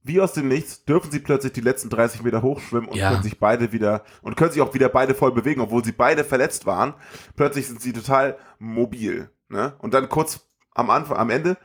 [0.03, 3.09] wie aus dem Nichts, dürfen sie plötzlich die letzten 30 Meter hochschwimmen und Ja.
[3.11, 6.23] können sich beide wieder, und können sich auch wieder beide voll bewegen, obwohl sie beide
[6.23, 6.93] verletzt waren.
[7.35, 9.29] Plötzlich sind sie total mobil.
[9.49, 9.73] Ne?
[9.79, 10.39] Und dann kurz
[10.73, 11.57] am Anfang, am Ende,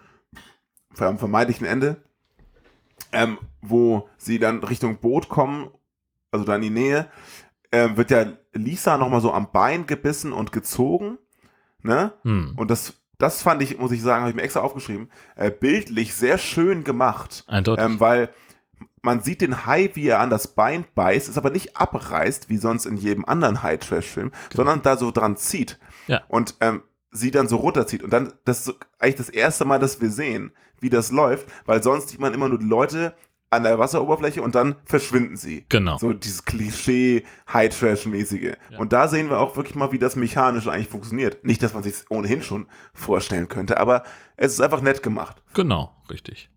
[0.98, 2.02] am vermeintlichen Ende,
[3.12, 5.70] ähm, wo sie dann Richtung Boot kommen,
[6.30, 7.08] also da in die Nähe,
[7.72, 11.18] ähm, wird ja Lisa nochmal so am Bein gebissen und gezogen.
[11.82, 12.12] Ne?
[12.22, 12.54] Hm.
[12.56, 16.14] Und das, das fand ich, muss ich sagen, habe ich mir extra aufgeschrieben, äh, bildlich
[16.14, 17.44] sehr schön gemacht.
[17.46, 17.84] Eindeutig.
[17.84, 18.30] Ähm, weil
[19.02, 22.56] man sieht den Hai, wie er an das Bein beißt, ist aber nicht abreißt, wie
[22.56, 25.78] sonst in jedem anderen Hai-Trash-Film, sondern da so dran zieht.
[26.08, 26.22] Ja.
[26.28, 26.82] Und ähm,
[27.12, 28.02] sie dann so runterzieht.
[28.02, 31.46] Und dann, das ist so eigentlich das erste Mal, dass wir sehen, wie das läuft,
[31.64, 33.14] weil sonst sieht man immer nur die Leute
[33.50, 35.64] an der Wasseroberfläche und dann verschwinden sie.
[35.68, 35.98] Genau.
[35.98, 38.54] So dieses Klischee High-Trash-mäßige.
[38.76, 41.44] Und da sehen wir auch wirklich mal, wie das mechanisch eigentlich funktioniert.
[41.44, 44.02] Nicht, dass man sich ohnehin schon vorstellen könnte, aber
[44.36, 45.42] es ist einfach nett gemacht.
[45.54, 46.50] Genau, richtig.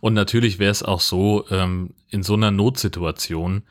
[0.00, 3.62] Und natürlich wäre es auch so, ähm, in so einer Notsituation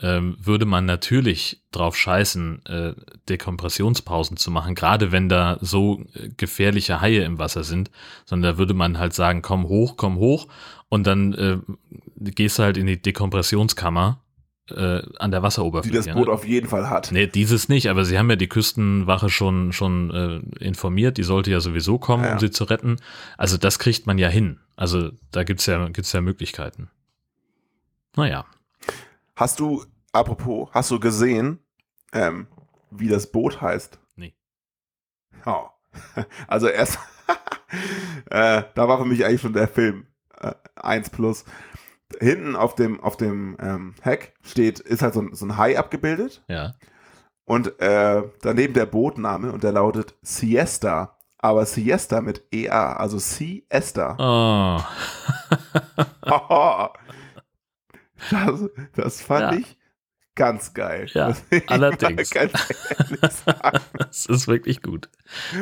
[0.00, 2.94] ähm, würde man natürlich drauf scheißen, äh,
[3.28, 7.90] Dekompressionspausen zu machen, gerade wenn da so äh, gefährliche Haie im Wasser sind,
[8.24, 10.48] sondern da würde man halt sagen, komm hoch, komm hoch
[10.88, 11.58] und dann äh,
[12.18, 14.20] gehst du halt in die Dekompressionskammer
[14.70, 15.96] äh, an der Die Wasseroberfläche.
[15.96, 16.32] das Boot ne?
[16.32, 17.10] auf jeden Fall hat.
[17.12, 21.50] Nee, dieses nicht, aber sie haben ja die Küstenwache schon, schon äh, informiert, die sollte
[21.50, 22.34] ja sowieso kommen, Ja, ja.
[22.34, 22.96] um sie zu retten.
[23.38, 24.58] Also das kriegt man ja hin.
[24.74, 26.90] Also da gibt's ja, gibt's ja Möglichkeiten.
[28.16, 28.44] Naja.
[29.36, 31.60] Hast du, apropos, hast du gesehen,
[32.12, 32.46] ähm,
[32.90, 33.98] wie das Boot heißt?
[34.16, 34.34] Nee.
[35.44, 35.66] Oh.
[36.46, 36.98] Also erst,
[38.30, 40.06] äh, da war für mich eigentlich schon der Film
[40.40, 41.44] äh, 1 plus.
[42.20, 45.78] Hinten auf dem, auf dem ähm, Heck steht, ist halt so ein, so ein Hai
[45.78, 46.74] abgebildet Ja.
[47.44, 54.16] und äh, daneben der Bootname und der lautet Siesta, aber Siesta mit EA, also Siesta.
[54.18, 54.80] Oh.
[58.30, 58.60] Das,
[58.94, 59.58] das fand Ja.
[59.60, 59.76] ich
[60.34, 61.06] ganz geil.
[61.14, 62.30] Ja, ich allerdings.
[62.30, 63.80] sagen.
[63.98, 65.08] Das ist wirklich gut.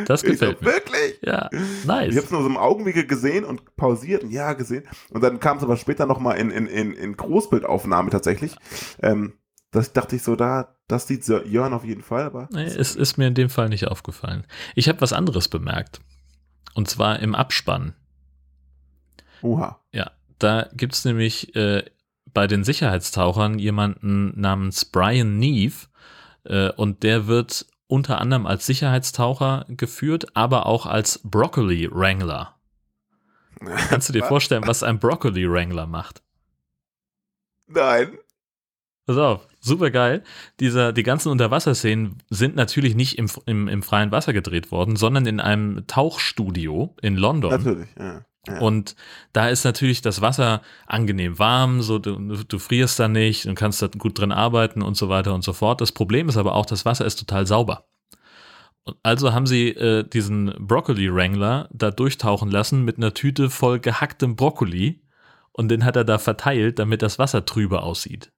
[0.06, 0.72] Das Ich gefällt so, mir.
[0.72, 1.18] Wirklich?
[1.22, 2.14] Ja, Ich nice.
[2.16, 4.84] habe es nur so im Augenwinkel gesehen und pausiert und ja, gesehen.
[5.10, 8.56] Und dann kam es aber später nochmal in, in, in, in Großbildaufnahme tatsächlich.
[9.00, 9.34] Ähm,
[9.70, 13.16] das dachte ich so, da, das sieht Jörn auf jeden Fall, aber Nee, es ist
[13.16, 14.44] mir in dem Fall nicht aufgefallen.
[14.74, 16.00] Ich habe was anderes bemerkt.
[16.74, 17.94] Und zwar im Abspann.
[19.42, 19.80] Oha.
[19.92, 21.84] Ja, da gibt's nämlich äh,
[22.34, 25.86] bei den Sicherheitstauchern jemanden namens Brian Neve
[26.44, 32.56] äh, und der wird unter anderem als Sicherheitstaucher geführt, aber auch als Broccoli Wrangler.
[33.88, 36.22] Kannst du dir vorstellen, was ein Broccoli Wrangler macht?
[37.66, 38.18] Nein.
[39.06, 40.22] Pass auf, super geil.
[40.60, 45.26] Dieser, die ganzen Unterwasserszenen sind natürlich nicht im, im, im freien Wasser gedreht worden, sondern
[45.26, 47.50] in einem Tauchstudio in London.
[47.50, 48.24] Natürlich, ja.
[48.46, 48.58] Ja.
[48.60, 48.94] Und
[49.32, 53.80] da ist natürlich das Wasser angenehm warm, so du, du frierst da nicht und kannst
[53.80, 55.80] da gut drin arbeiten und so weiter und so fort.
[55.80, 57.86] Das Problem ist aber auch, das Wasser ist total sauber.
[59.02, 64.36] Also haben sie äh, diesen Broccoli Wrangler da durchtauchen lassen mit einer Tüte voll gehacktem
[64.36, 65.02] Brokkoli
[65.52, 68.30] und den hat er da verteilt, damit das Wasser trüber aussieht.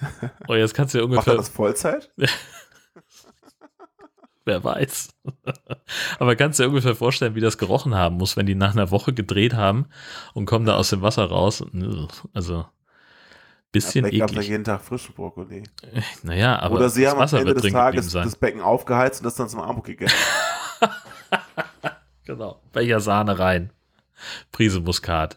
[0.48, 1.34] Oh, jetzt kannst du ja Macht ungefähr.
[1.34, 2.10] er das Vollzeit?
[4.44, 5.08] Wer weiß.
[6.18, 8.90] Aber kannst du dir ungefähr vorstellen, wie das gerochen haben muss, wenn die nach einer
[8.90, 9.86] Woche gedreht haben
[10.34, 11.62] und kommen da aus dem Wasser raus.
[11.62, 12.66] Und, Also,
[13.72, 14.50] bisschen Vielleicht gab es ja eklig.
[14.50, 15.62] jeden Tag frischen Brokkoli.
[16.22, 19.34] Naja, aber Oder sie haben am Ende wird des Tages das Becken aufgeheizt und das
[19.34, 20.14] dann zum Abend gegessen.
[22.26, 22.60] Genau.
[22.72, 23.70] Becher Sahne rein.
[24.50, 25.36] Prise Muskat.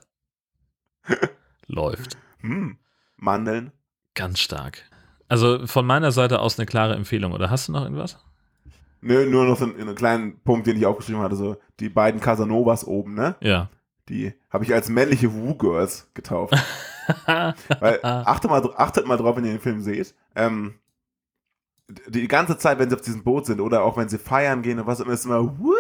[1.68, 2.18] Läuft.
[2.40, 2.78] Hm.
[3.18, 3.72] Mandeln.
[4.16, 4.84] Ganz stark.
[5.28, 7.34] Also von meiner Seite aus eine klare Empfehlung.
[7.34, 8.18] Oder hast du noch irgendwas?
[9.02, 11.36] Nö, nur noch so einen, einen kleinen Punkt, den ich aufgeschrieben hatte.
[11.36, 13.36] So die beiden Casanovas oben, ne?
[13.42, 13.70] Ja.
[14.10, 16.54] Die habe ich als männliche Woo-Girls getauft.
[17.26, 20.16] Weil, achtet mal, achtet mal drauf, wenn ihr den Film seht.
[20.36, 20.76] Ähm,
[22.08, 24.80] die, ganze Zeit, wenn sie auf diesem Boot sind oder auch wenn sie feiern gehen
[24.80, 25.74] und was immer, ist immer Woo!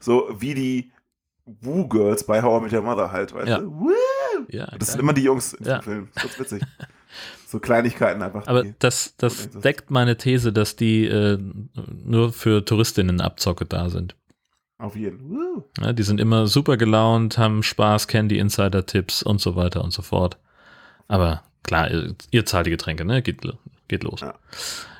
[0.00, 0.92] So wie die
[1.44, 3.58] Woo-Girls bei How I Met Your Mother halt, weißt Ja.
[3.58, 3.70] du?
[3.70, 3.90] Woo!
[4.48, 4.86] Ja, das geil.
[4.86, 5.78] sind immer die Jungs in Ja.
[5.78, 6.08] diesem Film.
[6.14, 6.62] Das ist witzig.
[7.50, 8.46] So Kleinigkeiten einfach.
[8.46, 11.36] Aber das, das deckt meine These, dass die äh,
[12.04, 14.14] nur für Touristinnen Abzocke da sind.
[14.78, 15.28] auf jeden.
[15.28, 15.64] Woo!
[15.80, 19.92] Ja, die sind immer super gelaunt, haben Spaß, kennen die Insider-Tipps und so weiter und
[19.92, 20.38] so fort.
[21.08, 23.20] Aber klar, ihr, ihr zahlt die Getränke, ne?
[23.20, 23.40] Geht,
[23.88, 24.20] geht los.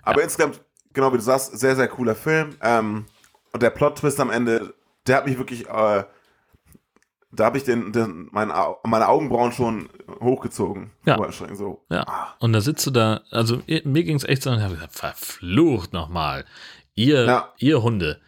[0.03, 0.61] Aber insgesamt,
[0.92, 2.57] genau wie du sagst, sehr, sehr cooler Film.
[2.62, 3.05] Ähm,
[3.53, 4.74] und der Plot-Twist am Ende,
[5.07, 6.03] der hat mich wirklich, äh,
[7.33, 9.89] da habe ich den, den, meine, Au- meine Augenbrauen schon
[10.20, 10.91] hochgezogen.
[11.07, 11.18] Ja.
[11.55, 11.85] So.
[11.91, 12.35] Ja.
[12.41, 14.95] Und da sitzt du da, also mir ging es echt so, und ich habe gesagt,
[14.95, 16.45] verflucht nochmal.
[16.95, 17.53] Ihr, Ja.
[17.59, 18.20] ihr Hunde.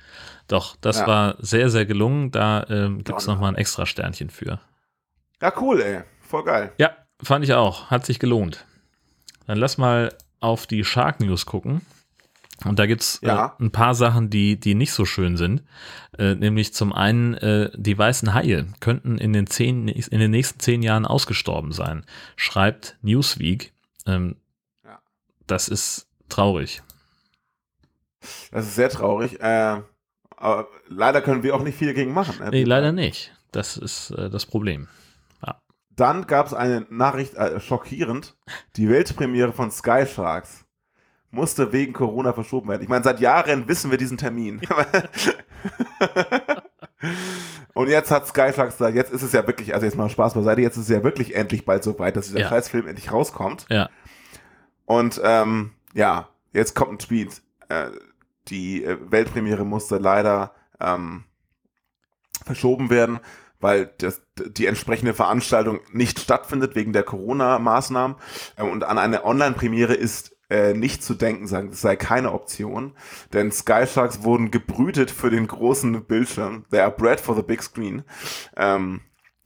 [0.49, 1.07] Doch, das Ja.
[1.07, 2.31] war sehr, sehr gelungen.
[2.31, 4.61] Da ähm, gibt es nochmal ein extra Sternchen für.
[5.41, 6.03] Ja, cool, ey.
[6.21, 6.73] Voll geil.
[6.79, 6.91] Ja,
[7.23, 7.91] fand ich auch.
[7.91, 8.65] Hat sich gelohnt.
[9.47, 11.83] Dann lass mal auf die Shark News gucken.
[12.65, 13.57] Und da gibt's Ja.
[13.59, 15.63] äh, ein paar Sachen, die, die nicht so schön sind.
[16.19, 20.61] Äh, nämlich zum einen, äh, die weißen Haie könnten in den, zehn, in den nächsten
[20.61, 22.05] zehn Jahren ausgestorben sein,
[22.37, 23.73] schreibt Newsweek.
[24.07, 24.37] Ähm,
[25.47, 26.83] Das ist traurig.
[28.53, 29.41] Das ist sehr traurig.
[29.41, 29.83] Äh,
[30.37, 32.39] aber leider können wir auch nicht viel dagegen machen.
[32.39, 32.51] Ne?
[32.51, 33.33] Nee, leider nicht.
[33.51, 34.89] Das ist äh, das Problem.
[35.45, 35.59] Ja.
[35.95, 38.35] Dann gab es eine Nachricht, äh, schockierend.
[38.77, 40.65] Die Weltpremiere von Sky Sharks
[41.33, 42.83] musste wegen Corona verschoben werden.
[42.83, 44.61] Ich meine, seit Jahren wissen wir diesen Termin.
[47.75, 50.35] Und jetzt hat Sky Sharks gesagt, jetzt ist es ja wirklich, also jetzt mal Spaß
[50.35, 52.49] beiseite, jetzt ist es ja wirklich endlich bald so weit, dass dieser Ja.
[52.49, 53.67] Scheißfilm endlich rauskommt.
[53.71, 53.89] Ja.
[54.85, 57.41] Und ähm, ja, jetzt kommt ein Tweet.
[57.71, 57.89] Äh,
[58.49, 61.25] die äh, Weltpremiere musste leider ähm,
[62.45, 63.21] verschoben werden,
[63.59, 68.17] weil das, die entsprechende Veranstaltung nicht stattfindet wegen der Corona-Maßnahmen.
[68.57, 72.93] Äh, und an eine Online-Premiere ist äh, nicht zu denken, sagen, das sei keine Option.
[73.33, 76.67] Denn Sky Sharks wurden gebrütet für den großen Bildschirm.
[76.71, 78.05] They are bred for the big screen.
[78.57, 79.01] Ähm,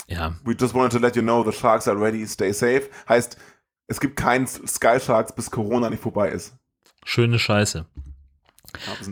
[0.09, 0.35] Ja.
[0.45, 2.89] We just wanted to let you know the sharks are ready, stay safe.
[3.09, 3.37] Heißt,
[3.89, 6.55] es gibt keinen Sky Sharks, bis Corona nicht vorbei ist.
[7.05, 7.87] Schöne Scheiße.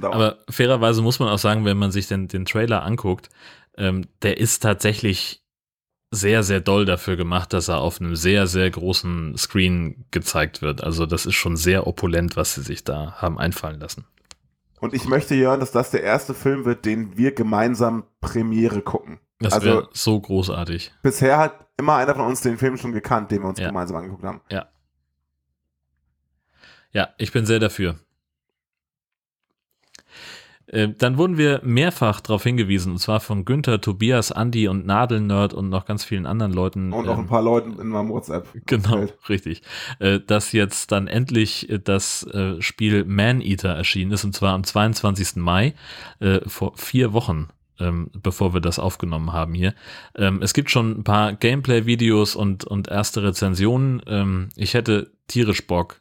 [0.03, 3.31] Ja, Aber fairerweise muss man auch sagen, wenn man sich den, den Trailer anguckt,
[3.77, 5.44] ähm, der ist tatsächlich
[6.15, 10.83] sehr, sehr doll dafür gemacht, dass er auf einem sehr, sehr großen Screen gezeigt wird.
[10.83, 14.07] Also das ist schon sehr opulent, was sie sich da haben einfallen lassen.
[14.81, 19.19] Und ich möchte hören, dass das der erste Film wird, den wir gemeinsam Premiere gucken.
[19.41, 20.93] Das also wäre so großartig.
[21.03, 23.69] bisher hat immer einer von uns den Film schon gekannt, den wir uns Ja.
[23.69, 24.41] gemeinsam angeguckt haben.
[24.51, 24.69] Ja.
[26.93, 27.97] Ja, ich bin sehr dafür.
[30.75, 35.55] Äh, Dann wurden wir mehrfach darauf hingewiesen, und zwar von Günther, Tobias, Andi und Nadelnerd
[35.55, 36.93] und noch ganz vielen anderen Leuten.
[36.93, 38.49] Und auch ähm, ein paar Leuten in meinem WhatsApp.
[38.67, 39.63] Genau, richtig.
[40.01, 44.65] Äh, dass jetzt dann endlich äh, das äh, Spiel Man-Eater erschienen ist, und zwar am
[44.65, 45.37] 22.
[45.37, 45.75] Mai,
[46.19, 47.49] äh, vor vier Wochen,
[47.79, 49.75] ähm, bevor wir das aufgenommen haben hier.
[50.17, 54.03] Ähm, es gibt schon ein paar Gameplay-Videos und, und erste Rezensionen.
[54.07, 56.01] Ähm, ich hätte tierisch Bock,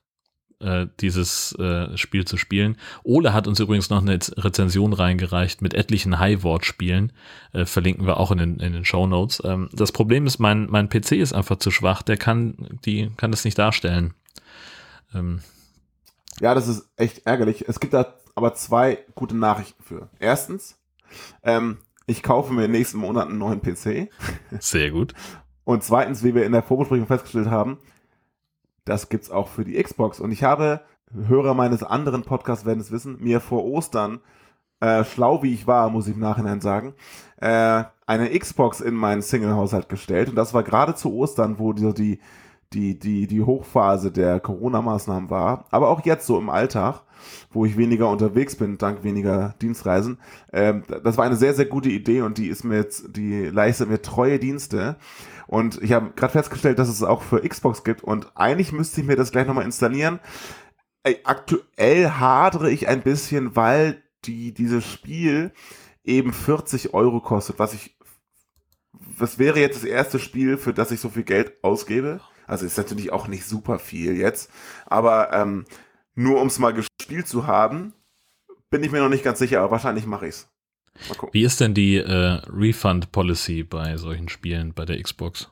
[0.64, 2.78] äh, dieses äh, Spiel zu spielen.
[3.04, 7.12] Ole hat uns übrigens noch eine Rezension reingereicht mit etlichen High-Wort-Spielen.
[7.52, 9.42] Äh, verlinken wir auch in den, in den Show Notes.
[9.46, 12.02] Ähm, das Problem ist, mein, mein PC ist einfach zu schwach.
[12.02, 14.14] Der kann, die, kann das nicht darstellen.
[15.14, 15.42] Ähm,
[16.40, 17.68] Ja, das ist echt ärgerlich.
[17.68, 20.10] Es gibt da aber zwei gute Nachrichten für.
[20.20, 20.80] Erstens,
[21.44, 24.10] ähm, ich kaufe mir nächsten Monat einen neuen PC.
[24.60, 25.14] Sehr gut.
[25.64, 27.78] Und zweitens, wie wir in der Vorbesprechung festgestellt haben,
[28.86, 30.20] das gibt's auch für die Xbox.
[30.20, 30.82] Und ich habe,
[31.28, 34.20] Hörer meines anderen Podcasts werden es wissen, mir vor Ostern,
[34.80, 36.94] äh, schlau wie ich war, muss ich im Nachhinein sagen,
[37.38, 40.30] äh, eine Xbox in meinen Single-Haushalt gestellt.
[40.30, 42.20] Und das war gerade zu Ostern, wo die,
[42.74, 45.66] die, die, die, Hochphase der Corona-Maßnahmen war.
[45.72, 47.02] Aber auch jetzt so im Alltag,
[47.52, 50.18] wo ich weniger unterwegs bin, dank weniger Dienstreisen.
[50.52, 53.90] Ähm, das war eine sehr, sehr gute Idee und die ist mir jetzt, die leistet
[53.90, 54.98] mir treue Dienste.
[55.48, 59.08] Und ich habe gerade festgestellt, dass es auch für Xbox gibt und eigentlich müsste ich
[59.08, 60.20] mir das gleich nochmal installieren.
[61.26, 65.52] Aktuell hadere ich ein bisschen, weil die, dieses Spiel
[66.04, 67.98] eben 40 Euro kostet, was ich,
[68.94, 72.22] was wäre jetzt das erste Spiel, für das ich so viel Geld ausgebe?
[72.48, 74.50] Also ist natürlich auch nicht super viel jetzt,
[74.86, 75.66] aber ähm,
[76.16, 77.94] nur um es mal gespielt zu haben,
[78.70, 80.53] bin ich mir noch nicht ganz sicher, aber wahrscheinlich mache ich es.
[81.32, 85.50] Wie ist denn die äh, Refund-Policy bei solchen Spielen bei der Xbox?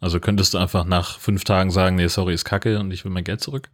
[0.00, 3.12] Also könntest du einfach nach fünf Tagen sagen, nee, sorry, ist kacke und ich will
[3.12, 3.70] mein Geld zurück?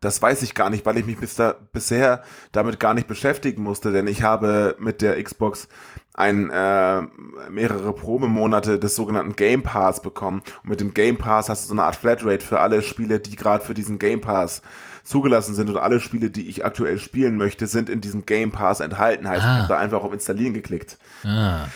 [0.00, 3.62] Das weiß ich gar nicht, weil ich mich bis da, bisher damit gar nicht beschäftigen
[3.62, 5.68] musste, denn ich habe mit der Xbox
[6.14, 7.02] ein, äh,
[7.50, 10.42] mehrere Probemonate des sogenannten Game Pass bekommen.
[10.62, 13.36] Und mit dem Game Pass hast du so eine Art Flatrate für alle Spiele, die
[13.36, 14.62] gerade für diesen Game Pass
[15.08, 18.80] zugelassen sind und alle Spiele, die ich aktuell spielen möchte, sind in diesem Game Pass
[18.80, 19.28] enthalten.
[19.28, 19.52] Heißt, ah.
[19.52, 20.98] ich habe da einfach auf Installieren geklickt.
[21.24, 21.66] Ah.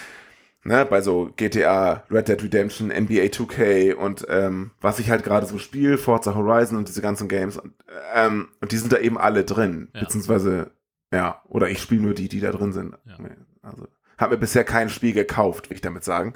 [0.64, 5.46] Ne, bei so GTA, Red Dead Redemption, NBA 2K und ähm, was ich halt gerade
[5.46, 7.56] so spiele, Forza Horizon und diese ganzen Games.
[7.56, 7.72] Und,
[8.14, 9.88] ähm, und die sind da eben alle drin.
[9.92, 10.02] Ja.
[10.02, 10.70] Beziehungsweise,
[11.10, 12.94] ja, oder ich spiele nur die, die da drin sind.
[13.06, 13.16] Ja.
[13.62, 16.34] Also, habe mir bisher kein Spiel gekauft, will ich damit sagen.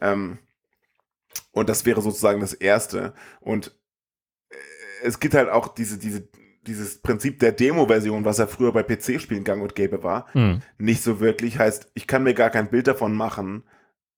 [0.00, 0.38] Ähm,
[1.50, 3.12] und das wäre sozusagen das Erste.
[3.40, 3.74] Und
[5.04, 6.26] es gibt halt auch diese, diese,
[6.66, 10.62] dieses Prinzip der Demo-Version, was ja früher bei PC-Spielen gang und gäbe war, mhm.
[10.78, 11.58] nicht so wirklich.
[11.58, 13.64] Heißt, ich kann mir gar kein Bild davon machen,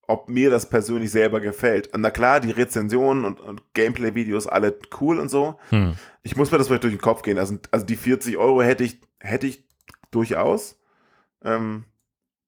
[0.07, 1.93] ob mir das persönlich selber gefällt.
[1.93, 5.59] Und na klar, die Rezensionen und, und Gameplay-Videos alle cool und so.
[5.73, 5.95] Mhm.
[6.23, 7.39] Ich muss mir das vielleicht durch den Kopf gehen.
[7.39, 9.65] Also, also die 40 Euro hätte ich, hätte ich
[10.13, 10.79] durchaus.
[11.45, 11.85] Ähm,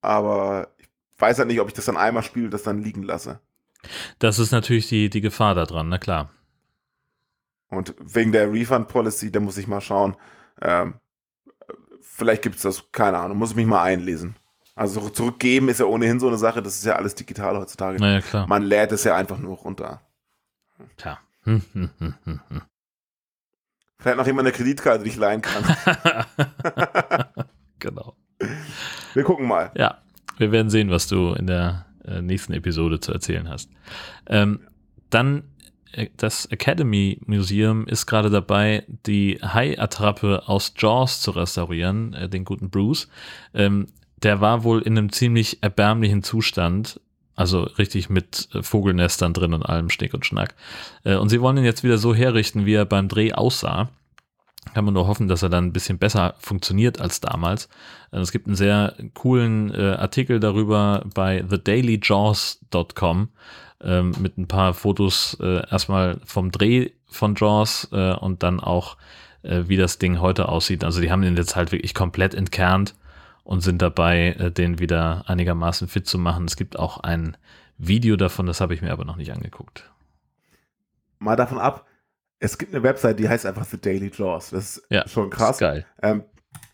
[0.01, 0.87] aber ich
[1.17, 3.41] weiß halt nicht, ob ich das dann einmal spiele und das dann liegen lasse.
[4.19, 6.31] Das ist natürlich die, die Gefahr daran, na klar.
[7.69, 10.15] Und wegen der Refund Policy, da muss ich mal schauen.
[10.61, 10.95] Ähm,
[12.01, 14.35] vielleicht gibt es das, keine Ahnung, muss ich mich mal einlesen.
[14.75, 17.99] Also zurückgeben ist ja ohnehin so eine Sache, das ist ja alles digital heutzutage.
[17.99, 18.47] Naja, klar.
[18.47, 20.01] Man lädt es ja einfach nur runter.
[20.97, 21.19] Tja.
[23.99, 25.63] Vielleicht noch jemand eine Kreditkarte, die ich leihen kann.
[27.79, 28.15] genau.
[29.13, 29.71] Wir gucken mal.
[29.75, 29.97] Ja,
[30.37, 33.69] wir werden sehen, was du in der äh, nächsten Episode zu erzählen hast.
[34.27, 34.61] Ähm,
[35.09, 35.43] dann
[36.17, 42.69] das Academy Museum ist gerade dabei, die Hai-Attrappe aus Jaws zu restaurieren, äh, den guten
[42.69, 43.07] Bruce.
[43.53, 43.87] Ähm,
[44.17, 46.99] der war wohl in einem ziemlich erbärmlichen Zustand,
[47.35, 50.55] also richtig mit äh, Vogelnestern drin und allem Schnick und Schnack.
[51.03, 53.89] Äh, und sie wollen ihn jetzt wieder so herrichten, wie er beim Dreh aussah.
[54.73, 57.69] Kann man nur hoffen, dass er dann ein bisschen besser funktioniert als damals.
[58.11, 63.29] Äh, es gibt einen sehr coolen äh, Artikel darüber bei thedailyjaws.com
[63.81, 68.97] ähm, mit ein paar Fotos äh, erstmal vom Dreh von Jaws äh, und dann auch,
[69.43, 70.83] äh, wie das Ding heute aussieht.
[70.83, 72.95] Also die haben den jetzt halt wirklich komplett entkernt
[73.43, 76.45] und sind dabei, äh, den wieder einigermaßen fit zu machen.
[76.45, 77.37] Es gibt auch ein
[77.77, 79.89] Video davon, das habe ich mir aber noch nicht angeguckt.
[81.19, 81.85] Mal davon ab,
[82.39, 84.51] es gibt eine Website, die heißt einfach The Daily Jaws.
[84.51, 85.55] Das ist ja, schon krass.
[85.57, 85.85] Ist geil.
[86.01, 86.23] Ähm,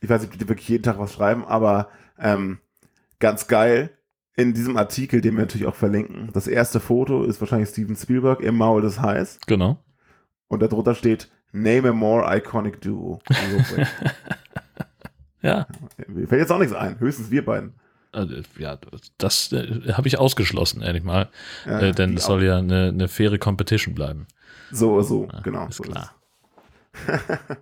[0.02, 1.90] ich weiß nicht, ob die wirklich jeden Tag was schreiben, aber
[2.20, 2.60] ähm,
[3.20, 3.90] ganz geil
[4.36, 6.30] in diesem Artikel, den wir natürlich auch verlinken.
[6.34, 9.40] Das erste Foto ist wahrscheinlich Steven Spielberg im Maul des Hais.
[9.48, 9.80] Genau.
[10.48, 13.22] Und darunter steht Name a more iconic duo.
[15.42, 15.68] ja.
[16.08, 17.00] Mir fällt jetzt auch nichts ein.
[17.00, 17.74] Höchstens wir beiden.
[18.12, 18.78] Also, ja,
[19.18, 21.30] das äh, habe ich ausgeschlossen, ehrlich mal.
[21.66, 24.28] Ja, äh, denn es soll ja eine, eine, faire Competition bleiben.
[24.72, 25.68] So, so, ja, genau.
[25.68, 26.16] Ist so klar.
[26.94, 27.06] Ist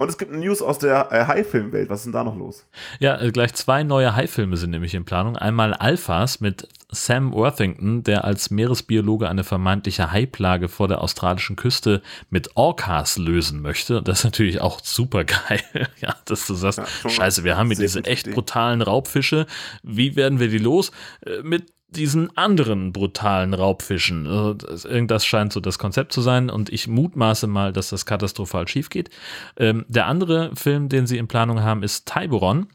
[0.00, 1.90] Und es gibt News aus der äh, High-Film-Welt.
[1.90, 2.64] Was ist denn da noch los?
[3.00, 5.36] Ja, äh, gleich zwei neue High-Filme sind nämlich in Planung.
[5.36, 12.00] Einmal Alphas mit Sam Worthington, der als Meeresbiologe eine vermeintliche Haiplage vor der australischen Küste
[12.30, 14.00] mit Orcas lösen möchte.
[14.00, 15.60] Das ist natürlich auch super geil.
[16.00, 19.44] ja, dass du sagst, ja, scheiße, wir haben hier diese echt brutalen Raubfische.
[19.82, 20.92] Wie werden wir die los?
[21.26, 24.26] Äh, mit diesen anderen brutalen Raubfischen.
[24.26, 28.68] Also, irgendwas scheint so das Konzept zu sein und ich mutmaße mal, dass das katastrophal
[28.68, 29.10] schief geht.
[29.56, 32.66] Ähm, der andere Film, den sie in Planung haben, ist Tiburon.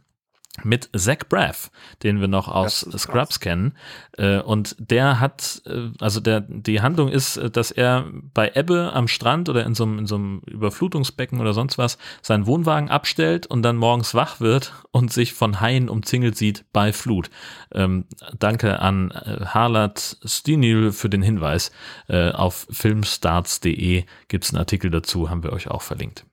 [0.64, 1.70] Mit Zach Braff,
[2.03, 3.74] den wir noch aus Scrubs kennen.
[4.18, 8.91] Äh, und der hat, äh, also der, die Handlung ist, äh, dass er bei Ebbe
[8.93, 12.89] am Strand oder in so, einem, in so einem Überflutungsbecken oder sonst was seinen Wohnwagen
[12.89, 17.30] abstellt und dann morgens wach wird und sich von Haien umzingelt sieht bei Flut.
[17.74, 18.06] Ähm,
[18.38, 21.72] danke an Harlat Stinil für den Hinweis.
[22.08, 26.26] Äh, auf filmstarts.de gibt es einen Artikel dazu, haben wir euch auch verlinkt.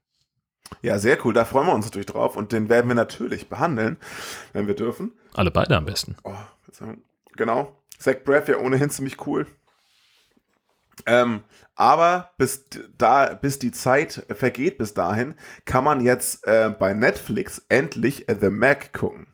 [0.80, 1.34] Ja, sehr cool.
[1.34, 3.96] Da freuen wir uns natürlich drauf und den werden wir natürlich behandeln,
[4.52, 5.12] wenn wir dürfen.
[5.34, 6.16] Alle beide am besten.
[6.24, 6.34] Oh,
[7.36, 7.76] genau.
[7.98, 9.46] Zach Braff ja ohnehin ziemlich cool.
[11.06, 11.42] Ähm,
[11.74, 12.66] aber bis
[12.98, 18.50] da, bis die Zeit vergeht bis dahin, kann man jetzt äh, bei Netflix endlich The
[18.50, 19.26] Mac gucken.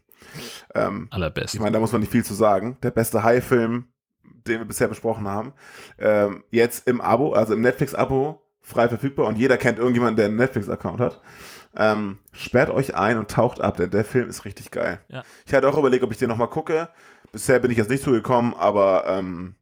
[0.75, 1.55] Ähm, Allerbest.
[1.55, 2.79] Ich meine, da muss man nicht viel zu sagen.
[2.83, 3.89] Der beste High-Film,
[4.23, 5.53] den wir bisher besprochen haben.
[5.99, 10.37] Ähm, jetzt im Abo, also im Netflix-Abo frei verfügbar und jeder kennt irgendjemanden, der einen
[10.37, 11.21] Netflix-Account hat.
[11.77, 15.01] Ähm, sperrt euch ein und taucht ab, denn der Film ist richtig geil.
[15.09, 15.23] Ja.
[15.47, 16.89] Ich hatte auch überlegt, ob ich den nochmal gucke.
[17.33, 19.55] Bisher bin ich jetzt nicht zugekommen, aber ähm,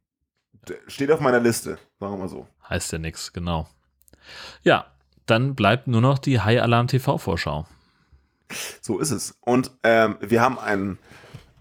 [0.87, 2.47] steht auf meiner Liste, sagen wir mal so.
[2.69, 3.67] Heißt ja nichts, genau.
[4.63, 4.87] Ja,
[5.25, 7.65] dann bleibt nur noch die High Alarm TV-Vorschau.
[8.81, 9.37] So ist es.
[9.41, 10.97] Und ähm, wir haben einen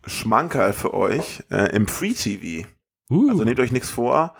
[0.06, 2.66] Schmankerl für euch äh, im Free TV.
[3.10, 3.30] Uh.
[3.30, 4.34] Also nehmt euch nichts vor.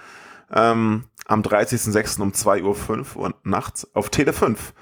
[0.52, 2.20] Ähm, am 30.06.
[2.22, 4.72] um 2.05 Uhr nachts auf Tele 5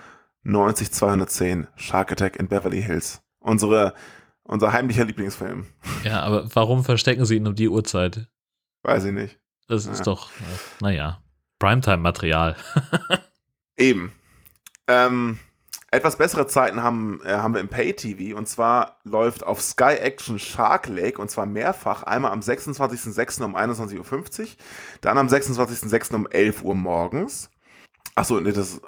[0.44, 3.22] 90210 Shark Attack in Beverly Hills.
[3.40, 3.94] Unsere,
[4.42, 5.66] unser heimlicher Lieblingsfilm.
[6.04, 8.28] Ja, aber warum verstecken sie ihn um die Uhrzeit?
[8.82, 9.38] Weiß ich nicht.
[9.68, 10.04] Das ist ja.
[10.04, 10.30] doch,
[10.80, 11.22] naja,
[11.58, 12.56] Primetime-Material.
[13.78, 14.12] Eben.
[14.86, 15.38] Ähm,
[15.94, 20.38] etwas bessere Zeiten haben, äh, haben wir im Pay-TV und zwar läuft auf Sky Action
[20.38, 22.02] Shark Lake und zwar mehrfach.
[22.02, 23.42] Einmal am 26.06.
[23.42, 24.48] um 21.50 Uhr,
[25.00, 26.14] dann am 26.06.
[26.14, 27.50] um 11 Uhr morgens.
[28.14, 28.82] Achso, nee, das ist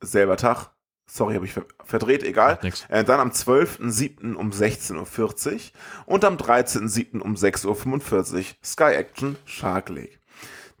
[0.00, 0.70] selber Tag.
[1.06, 2.58] Sorry, habe ich ver verdreht, egal.
[2.88, 4.34] Äh, dann am 12.07.
[4.34, 5.60] um 16.40 Uhr
[6.06, 7.20] und am 13.07.
[7.20, 10.18] um 6.45 Uhr Sky Action Shark Lake.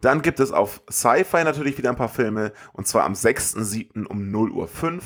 [0.02, 4.04] Dann gibt es auf Sci-Fi natürlich wieder ein paar Filme und zwar am 6.07.
[4.04, 5.00] um 0.05 Uhr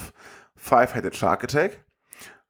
[0.67, 1.85] Five-Headed Shark Attack.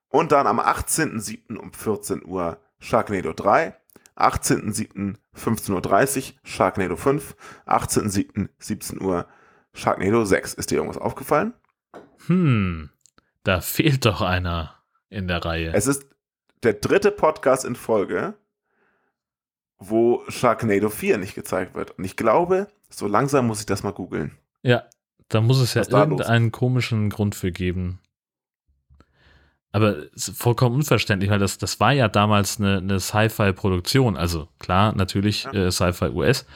[0.08, 1.56] Und dann am 18.07.
[1.56, 3.76] um 14 Uhr Sharknado 3.
[4.16, 5.16] 18.07.
[5.36, 7.36] 15.30 Uhr Sharknado 5.
[7.66, 8.48] 18.07.
[8.58, 9.26] 17 Uhr
[9.74, 10.54] Sharknado 6.
[10.54, 11.52] Ist dir irgendwas aufgefallen?
[12.26, 12.90] Hm,
[13.44, 14.74] da fehlt doch einer
[15.10, 15.72] in der Reihe.
[15.74, 16.06] Es ist
[16.62, 18.34] der dritte Podcast in Folge,
[19.78, 21.92] wo Sharknado 4 nicht gezeigt wird.
[21.98, 24.36] Und ich glaube, so langsam muss ich das mal googeln.
[24.62, 24.84] Ja,
[25.28, 28.00] da muss es Was ja irgendeinen komischen Grund für geben.
[29.76, 34.16] Aber vollkommen unverständlich, weil das, das war ja damals eine, eine Sci-Fi-Produktion.
[34.16, 35.66] Also klar, natürlich ja.
[35.66, 36.46] äh, Sci-Fi US,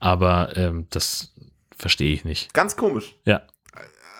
[0.00, 1.32] aber ähm, das
[1.74, 2.52] verstehe ich nicht.
[2.52, 3.16] Ganz komisch.
[3.24, 3.40] Ja.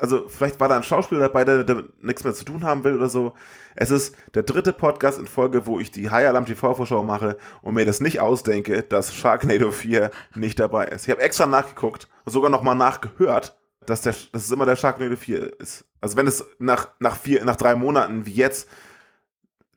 [0.01, 2.97] Also vielleicht war da ein Schauspieler dabei, der, der nichts mehr zu tun haben will
[2.97, 3.35] oder so.
[3.77, 7.75] Es ist der dritte Podcast in Folge, wo ich die High Alarm TV-Vorschau mache und
[7.75, 11.05] mir das nicht ausdenke, dass Sharknado 4 nicht dabei ist.
[11.05, 15.17] Ich habe extra nachgeguckt und sogar nochmal nachgehört, dass, der, dass es immer der Sharknado
[15.17, 15.85] 4 ist.
[16.01, 18.69] Also wenn es nach, nach, vier, nach drei Monaten wie jetzt,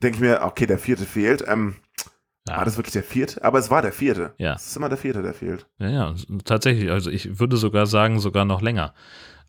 [0.02, 1.44] denke ich mir, okay, der vierte fehlt.
[1.48, 1.76] Ähm,
[2.48, 2.58] ja.
[2.58, 3.44] War das wirklich der vierte?
[3.44, 4.34] Aber es war der vierte.
[4.38, 4.54] Ja.
[4.54, 5.68] Es ist immer der vierte, der fehlt.
[5.78, 6.90] Ja, ja, tatsächlich.
[6.90, 8.94] Also ich würde sogar sagen, sogar noch länger.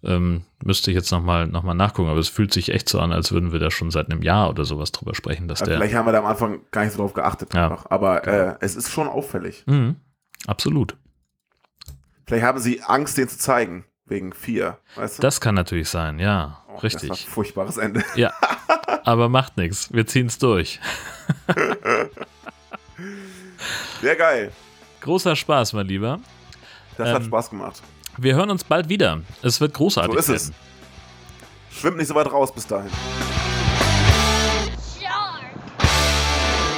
[0.04, 3.12] Ähm, müsste ich jetzt nochmal noch mal nachgucken, aber es fühlt sich echt so an,
[3.12, 5.46] als würden wir da schon seit einem Jahr oder sowas drüber sprechen.
[5.46, 7.54] Dass also der, vielleicht haben wir da am Anfang gar nicht so drauf geachtet.
[7.54, 7.70] Ja.
[7.70, 7.86] Einfach.
[7.88, 9.64] Aber äh, es ist schon auffällig.
[9.66, 9.96] Mhm.
[10.46, 10.96] Absolut.
[12.26, 13.84] Vielleicht haben sie Angst, den zu zeigen.
[14.12, 15.22] Wegen vier, weißt du?
[15.22, 16.62] Das kann natürlich sein, ja.
[16.68, 17.08] Oh, Richtig.
[17.08, 18.04] Das war ein furchtbares Ende.
[18.14, 18.30] Ja.
[19.04, 19.90] Aber macht nichts.
[19.90, 20.78] Wir ziehen es durch.
[24.02, 24.52] Sehr geil.
[25.00, 26.20] Großer Spaß, mein Lieber.
[26.98, 27.82] Das ähm, hat Spaß gemacht.
[28.18, 29.22] Wir hören uns bald wieder.
[29.40, 30.12] Es wird großartig.
[30.12, 30.52] So ist es.
[31.70, 32.90] Schwimmt nicht so weit raus bis dahin.
[35.00, 35.42] Shark.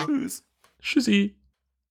[0.07, 0.45] Tschüss.
[0.81, 1.35] Tschüssi.